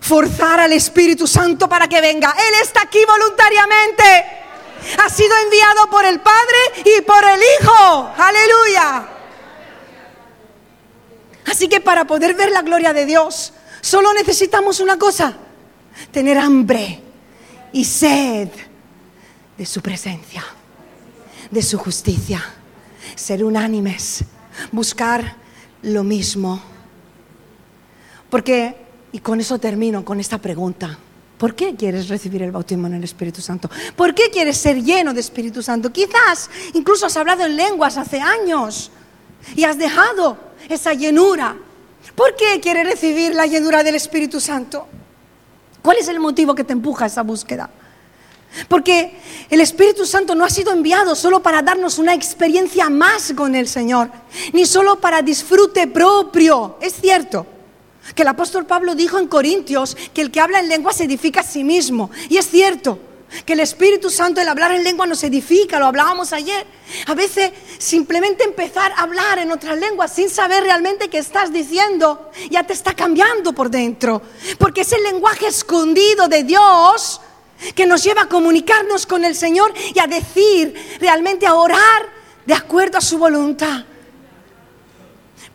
forzar 0.00 0.60
al 0.60 0.72
Espíritu 0.72 1.26
Santo 1.26 1.68
para 1.68 1.88
que 1.88 2.00
venga. 2.00 2.34
Él 2.36 2.54
está 2.62 2.82
aquí 2.82 2.98
voluntariamente. 3.06 4.39
Ha 4.98 5.08
sido 5.08 5.30
enviado 5.44 5.88
por 5.90 6.04
el 6.04 6.20
Padre 6.20 6.58
y 6.84 7.00
por 7.02 7.22
el 7.24 7.40
Hijo. 7.40 8.12
Aleluya. 8.16 9.08
Así 11.46 11.68
que 11.68 11.80
para 11.80 12.06
poder 12.06 12.34
ver 12.34 12.52
la 12.52 12.62
gloria 12.62 12.92
de 12.92 13.06
Dios, 13.06 13.52
solo 13.80 14.12
necesitamos 14.12 14.80
una 14.80 14.98
cosa, 14.98 15.36
tener 16.12 16.38
hambre 16.38 17.00
y 17.72 17.84
sed 17.84 18.48
de 19.58 19.66
su 19.66 19.80
presencia, 19.80 20.44
de 21.50 21.62
su 21.62 21.78
justicia, 21.78 22.42
ser 23.14 23.44
unánimes, 23.44 24.24
buscar 24.70 25.36
lo 25.82 26.04
mismo. 26.04 26.62
Porque, 28.28 28.76
y 29.12 29.18
con 29.18 29.40
eso 29.40 29.58
termino, 29.58 30.04
con 30.04 30.20
esta 30.20 30.38
pregunta. 30.38 30.98
¿Por 31.40 31.54
qué 31.54 31.74
quieres 31.74 32.10
recibir 32.10 32.42
el 32.42 32.52
bautismo 32.52 32.86
en 32.86 32.92
el 32.92 33.04
Espíritu 33.04 33.40
Santo? 33.40 33.70
¿Por 33.96 34.14
qué 34.14 34.28
quieres 34.30 34.58
ser 34.58 34.82
lleno 34.84 35.14
de 35.14 35.20
Espíritu 35.20 35.62
Santo? 35.62 35.90
Quizás 35.90 36.50
incluso 36.74 37.06
has 37.06 37.16
hablado 37.16 37.46
en 37.46 37.56
lenguas 37.56 37.96
hace 37.96 38.20
años 38.20 38.90
y 39.56 39.64
has 39.64 39.78
dejado 39.78 40.36
esa 40.68 40.92
llenura. 40.92 41.56
¿Por 42.14 42.36
qué 42.36 42.60
quieres 42.60 42.86
recibir 42.86 43.34
la 43.34 43.46
llenura 43.46 43.82
del 43.82 43.94
Espíritu 43.94 44.38
Santo? 44.38 44.86
¿Cuál 45.80 45.96
es 45.96 46.08
el 46.08 46.20
motivo 46.20 46.54
que 46.54 46.62
te 46.62 46.74
empuja 46.74 47.04
a 47.04 47.06
esa 47.06 47.22
búsqueda? 47.22 47.70
Porque 48.68 49.18
el 49.48 49.62
Espíritu 49.62 50.04
Santo 50.04 50.34
no 50.34 50.44
ha 50.44 50.50
sido 50.50 50.74
enviado 50.74 51.14
solo 51.14 51.42
para 51.42 51.62
darnos 51.62 51.98
una 51.98 52.12
experiencia 52.12 52.90
más 52.90 53.32
con 53.34 53.54
el 53.54 53.66
Señor, 53.66 54.10
ni 54.52 54.66
solo 54.66 55.00
para 55.00 55.22
disfrute 55.22 55.86
propio. 55.86 56.76
Es 56.82 56.92
cierto 57.00 57.46
que 58.14 58.22
el 58.22 58.28
apóstol 58.28 58.66
Pablo 58.66 58.94
dijo 58.94 59.18
en 59.18 59.28
Corintios 59.28 59.96
que 60.14 60.20
el 60.20 60.30
que 60.30 60.40
habla 60.40 60.60
en 60.60 60.68
lengua 60.68 60.92
se 60.92 61.04
edifica 61.04 61.40
a 61.40 61.44
sí 61.44 61.64
mismo. 61.64 62.10
Y 62.28 62.36
es 62.36 62.48
cierto 62.48 62.98
que 63.46 63.52
el 63.52 63.60
Espíritu 63.60 64.10
Santo, 64.10 64.40
el 64.40 64.48
hablar 64.48 64.72
en 64.72 64.82
lengua 64.82 65.06
nos 65.06 65.22
edifica, 65.22 65.78
lo 65.78 65.86
hablábamos 65.86 66.32
ayer. 66.32 66.66
A 67.06 67.14
veces 67.14 67.52
simplemente 67.78 68.44
empezar 68.44 68.92
a 68.92 69.02
hablar 69.02 69.38
en 69.38 69.52
otras 69.52 69.78
lenguas 69.78 70.12
sin 70.12 70.28
saber 70.28 70.64
realmente 70.64 71.08
qué 71.08 71.18
estás 71.18 71.52
diciendo, 71.52 72.30
ya 72.50 72.64
te 72.64 72.72
está 72.72 72.94
cambiando 72.94 73.52
por 73.52 73.70
dentro. 73.70 74.22
Porque 74.58 74.80
es 74.80 74.92
el 74.92 75.02
lenguaje 75.04 75.46
escondido 75.46 76.28
de 76.28 76.42
Dios 76.44 77.20
que 77.74 77.86
nos 77.86 78.02
lleva 78.02 78.22
a 78.22 78.28
comunicarnos 78.28 79.06
con 79.06 79.24
el 79.24 79.36
Señor 79.36 79.72
y 79.94 79.98
a 80.00 80.06
decir, 80.06 80.98
realmente 81.00 81.46
a 81.46 81.54
orar 81.54 82.08
de 82.46 82.54
acuerdo 82.54 82.98
a 82.98 83.02
su 83.02 83.18
voluntad. 83.18 83.84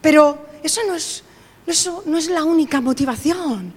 Pero 0.02 0.46
eso 0.64 0.82
no 0.88 0.96
es, 0.96 1.24
eso 1.68 2.04
no 2.06 2.18
es 2.18 2.30
la 2.30 2.44
única 2.44 2.82
motivación. 2.82 3.74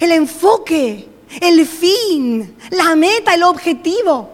El 0.00 0.12
enfoque 0.12 1.08
el 1.40 1.66
fin, 1.66 2.56
la 2.70 2.94
meta, 2.94 3.34
el 3.34 3.42
objetivo 3.42 4.30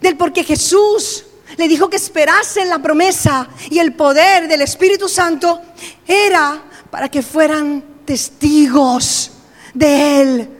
del 0.00 0.16
por 0.16 0.32
qué 0.32 0.44
Jesús 0.44 1.24
le 1.56 1.68
dijo 1.68 1.90
que 1.90 1.96
esperase 1.96 2.64
la 2.64 2.80
promesa 2.80 3.48
y 3.68 3.78
el 3.78 3.94
poder 3.94 4.48
del 4.48 4.62
Espíritu 4.62 5.08
Santo 5.08 5.60
era 6.06 6.62
para 6.90 7.08
que 7.08 7.22
fueran 7.22 7.84
testigos 8.04 9.32
de 9.74 10.20
Él, 10.22 10.50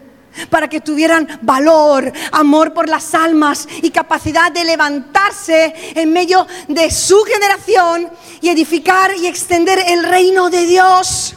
para 0.49 0.68
que 0.68 0.81
tuvieran 0.81 1.26
valor, 1.43 2.12
amor 2.33 2.72
por 2.72 2.89
las 2.89 3.14
almas 3.14 3.68
y 3.83 3.91
capacidad 3.91 4.53
de 4.53 4.64
levantarse 4.64 5.74
en 5.95 6.12
medio 6.12 6.47
de 6.68 6.91
su 6.91 7.22
generación 7.24 8.09
y 8.41 8.49
edificar 8.49 9.12
y 9.16 9.26
extender 9.26 9.78
el 9.89 10.05
reino 10.05 10.51
de 10.51 10.66
Dios. 10.66 11.37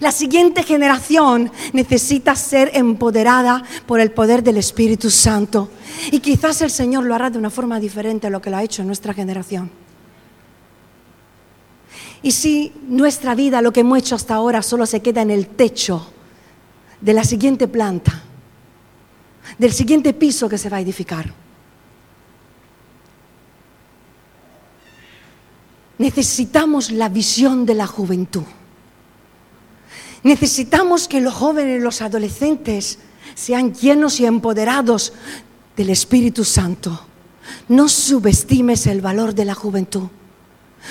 La 0.00 0.12
siguiente 0.12 0.62
generación 0.62 1.50
necesita 1.72 2.36
ser 2.36 2.70
empoderada 2.74 3.64
por 3.86 3.98
el 3.98 4.12
poder 4.12 4.42
del 4.42 4.58
Espíritu 4.58 5.10
Santo. 5.10 5.70
Y 6.12 6.20
quizás 6.20 6.62
el 6.62 6.70
Señor 6.70 7.04
lo 7.04 7.14
hará 7.14 7.30
de 7.30 7.38
una 7.38 7.50
forma 7.50 7.80
diferente 7.80 8.28
a 8.28 8.30
lo 8.30 8.40
que 8.40 8.50
lo 8.50 8.56
ha 8.58 8.62
hecho 8.62 8.82
en 8.82 8.86
nuestra 8.86 9.14
generación. 9.14 9.70
Y 12.22 12.32
si 12.32 12.72
nuestra 12.86 13.34
vida, 13.34 13.62
lo 13.62 13.72
que 13.72 13.80
hemos 13.80 13.98
hecho 13.98 14.14
hasta 14.14 14.34
ahora, 14.34 14.62
solo 14.62 14.86
se 14.86 15.00
queda 15.00 15.22
en 15.22 15.30
el 15.30 15.48
techo 15.48 16.06
de 17.00 17.12
la 17.14 17.24
siguiente 17.24 17.68
planta, 17.68 18.22
del 19.58 19.72
siguiente 19.72 20.12
piso 20.12 20.48
que 20.48 20.58
se 20.58 20.68
va 20.68 20.78
a 20.78 20.80
edificar. 20.80 21.32
Necesitamos 25.98 26.90
la 26.90 27.08
visión 27.08 27.66
de 27.66 27.74
la 27.74 27.86
juventud. 27.86 28.44
Necesitamos 30.22 31.08
que 31.08 31.20
los 31.20 31.34
jóvenes, 31.34 31.82
los 31.82 32.00
adolescentes, 32.02 32.98
sean 33.34 33.74
llenos 33.74 34.20
y 34.20 34.26
empoderados 34.26 35.12
del 35.76 35.90
Espíritu 35.90 36.44
Santo. 36.44 37.06
No 37.68 37.88
subestimes 37.88 38.86
el 38.86 39.00
valor 39.00 39.34
de 39.34 39.44
la 39.44 39.54
juventud. 39.54 40.08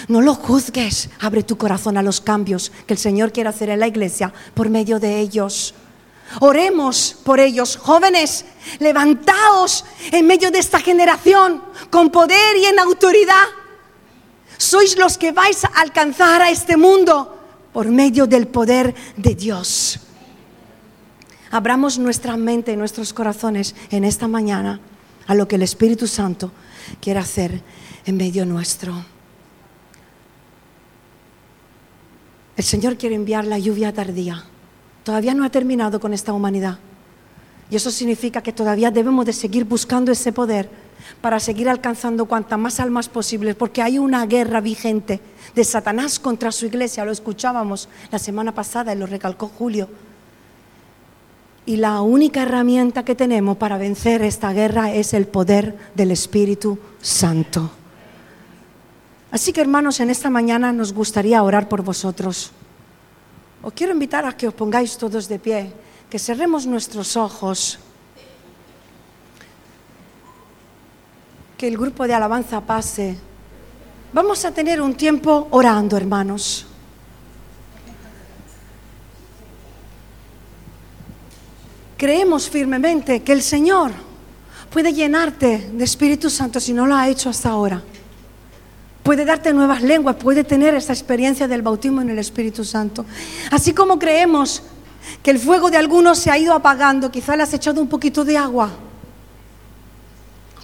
No 0.08 0.22
lo 0.22 0.36
juzgues. 0.36 1.10
Abre 1.20 1.44
tu 1.44 1.58
corazón 1.58 1.98
a 1.98 2.04
los 2.04 2.22
cambios 2.22 2.72
que 2.86 2.94
el 2.94 3.00
Señor 3.00 3.32
quiere 3.32 3.50
hacer 3.50 3.70
en 3.70 3.80
la 3.80 3.88
iglesia 3.88 4.34
por 4.54 4.70
medio 4.70 5.00
de 5.00 5.20
ellos. 5.20 5.74
Oremos 6.40 7.16
por 7.24 7.40
ellos. 7.40 7.78
Jóvenes, 7.78 8.46
levantaos 8.80 9.84
en 10.12 10.28
medio 10.28 10.52
de 10.52 10.60
esta 10.60 10.80
generación 10.80 11.64
con 11.90 12.10
poder 12.10 12.58
y 12.58 12.66
en 12.66 12.80
autoridad. 12.80 13.48
Sois 14.58 14.98
los 14.98 15.18
que 15.18 15.32
vais 15.32 15.64
a 15.66 15.70
alcanzar 15.80 16.42
a 16.42 16.52
este 16.52 16.78
mundo 16.78 17.38
por 17.74 17.88
medio 17.88 18.28
del 18.28 18.48
poder 18.48 18.94
de 19.18 19.36
Dios. 19.36 20.00
Abramos 21.52 21.98
nuestra 21.98 22.38
mente 22.38 22.74
y 22.74 22.78
nuestros 22.78 23.14
corazones 23.14 23.76
en 23.90 24.04
esta 24.04 24.28
mañana 24.28 24.80
a 25.26 25.34
lo 25.34 25.48
que 25.48 25.56
el 25.56 25.64
Espíritu 25.64 26.08
Santo 26.08 26.52
quiere 27.02 27.20
hacer 27.20 27.62
en 28.06 28.18
medio 28.18 28.46
nuestro. 28.46 28.94
El 32.56 32.64
Señor 32.64 32.98
quiere 32.98 33.16
enviar 33.16 33.46
la 33.46 33.58
lluvia 33.58 33.94
tardía. 33.94 34.44
Todavía 35.10 35.34
no 35.34 35.44
ha 35.44 35.50
terminado 35.50 36.00
con 36.00 36.14
esta 36.14 36.34
humanidad. 36.34 36.78
Y 37.72 37.76
eso 37.76 37.90
significa 37.90 38.44
que 38.44 38.54
todavía 38.54 38.92
debemos 38.92 39.26
de 39.26 39.34
seguir 39.34 39.66
buscando 39.66 40.12
ese 40.12 40.32
poder 40.32 40.70
para 41.20 41.40
seguir 41.40 41.68
alcanzando 41.68 42.26
cuantas 42.26 42.60
más 42.60 42.80
almas 42.80 43.10
posibles, 43.10 43.56
porque 43.56 43.82
hay 43.82 43.98
una 43.98 44.24
guerra 44.28 44.62
vigente 44.62 45.20
de 45.56 45.64
Satanás 45.64 46.20
contra 46.20 46.52
su 46.52 46.68
iglesia, 46.68 47.06
lo 47.06 47.12
escuchábamos 47.12 47.90
la 48.12 48.20
semana 48.20 48.54
pasada 48.54 48.94
y 48.94 49.00
lo 49.00 49.08
recalcó 49.08 49.48
Julio. 49.48 49.90
Y 51.66 51.78
la 51.78 52.02
única 52.02 52.44
herramienta 52.44 53.04
que 53.04 53.16
tenemos 53.16 53.58
para 53.58 53.80
vencer 53.80 54.22
esta 54.22 54.54
guerra 54.54 54.94
es 54.94 55.16
el 55.16 55.26
poder 55.26 55.76
del 55.96 56.12
Espíritu 56.12 56.78
Santo. 57.02 57.72
Así 59.32 59.54
que 59.54 59.62
hermanos, 59.62 60.02
en 60.02 60.12
esta 60.12 60.30
mañana 60.30 60.72
nos 60.72 60.94
gustaría 60.94 61.42
orar 61.42 61.68
por 61.68 61.82
vosotros. 61.82 62.52
Os 63.62 63.74
quiero 63.74 63.92
invitar 63.92 64.24
a 64.24 64.32
que 64.32 64.48
os 64.48 64.56
pongáis 64.56 64.96
todos 64.96 65.28
de 65.28 65.36
pie 65.36 65.74
que 66.10 66.18
cerremos 66.18 66.66
nuestros 66.66 67.18
ojos, 67.20 67.78
que 71.58 71.68
el 71.68 71.78
grupo 71.78 72.08
de 72.08 72.14
alabanza 72.16 72.62
pase. 72.62 73.20
Vamos 74.14 74.46
a 74.46 74.52
tener 74.52 74.82
un 74.82 74.96
tiempo 74.96 75.48
orando, 75.52 75.98
hermanos. 75.98 76.66
Creemos 81.98 82.50
firmemente 82.50 83.22
que 83.24 83.34
el 83.34 83.42
Señor 83.42 83.92
puede 84.72 84.94
llenarte 84.94 85.70
de 85.74 85.84
Espíritu 85.84 86.30
Santo 86.30 86.62
si 86.62 86.72
no 86.72 86.88
lo 86.88 86.96
ha 86.96 87.10
hecho 87.10 87.30
hasta 87.30 87.50
ahora. 87.50 87.84
Puede 89.10 89.26
darte 89.26 89.54
nuevas 89.54 89.82
lenguas, 89.82 90.18
puede 90.18 90.44
tener 90.44 90.76
esa 90.76 90.94
experiencia 90.94 91.48
del 91.48 91.64
bautismo 91.64 92.00
en 92.00 92.12
el 92.12 92.20
Espíritu 92.20 92.64
Santo. 92.64 93.08
Así 93.50 93.74
como 93.74 93.98
creemos 93.98 94.62
que 95.24 95.32
el 95.32 95.40
fuego 95.40 95.72
de 95.72 95.78
algunos 95.78 96.20
se 96.20 96.30
ha 96.30 96.38
ido 96.38 96.54
apagando, 96.54 97.10
quizá 97.10 97.36
le 97.36 97.42
has 97.42 97.52
echado 97.52 97.82
un 97.82 97.88
poquito 97.88 98.24
de 98.24 98.38
agua. 98.38 98.70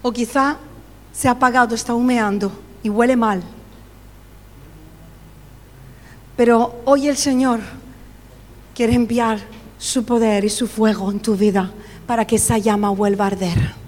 O 0.04 0.12
quizá 0.12 0.58
se 1.12 1.28
ha 1.28 1.32
apagado, 1.32 1.74
está 1.74 1.96
humeando 1.96 2.52
y 2.84 2.89
huele 2.89 3.16
mal. 3.16 3.41
Pero 6.38 6.84
hoy 6.86 7.08
el 7.08 7.18
Señor 7.18 7.62
quiere 8.76 8.93
enviar 8.93 9.39
su 9.80 10.06
poder 10.06 10.46
y 10.46 10.52
su 10.52 10.68
fuego 10.68 11.10
en 11.10 11.20
tu 11.20 11.36
vida 11.36 11.72
para 12.06 12.26
que 12.28 12.36
esa 12.36 12.60
llama 12.60 12.91
vuelva 12.91 13.24
a 13.24 13.28
arder. 13.30 13.84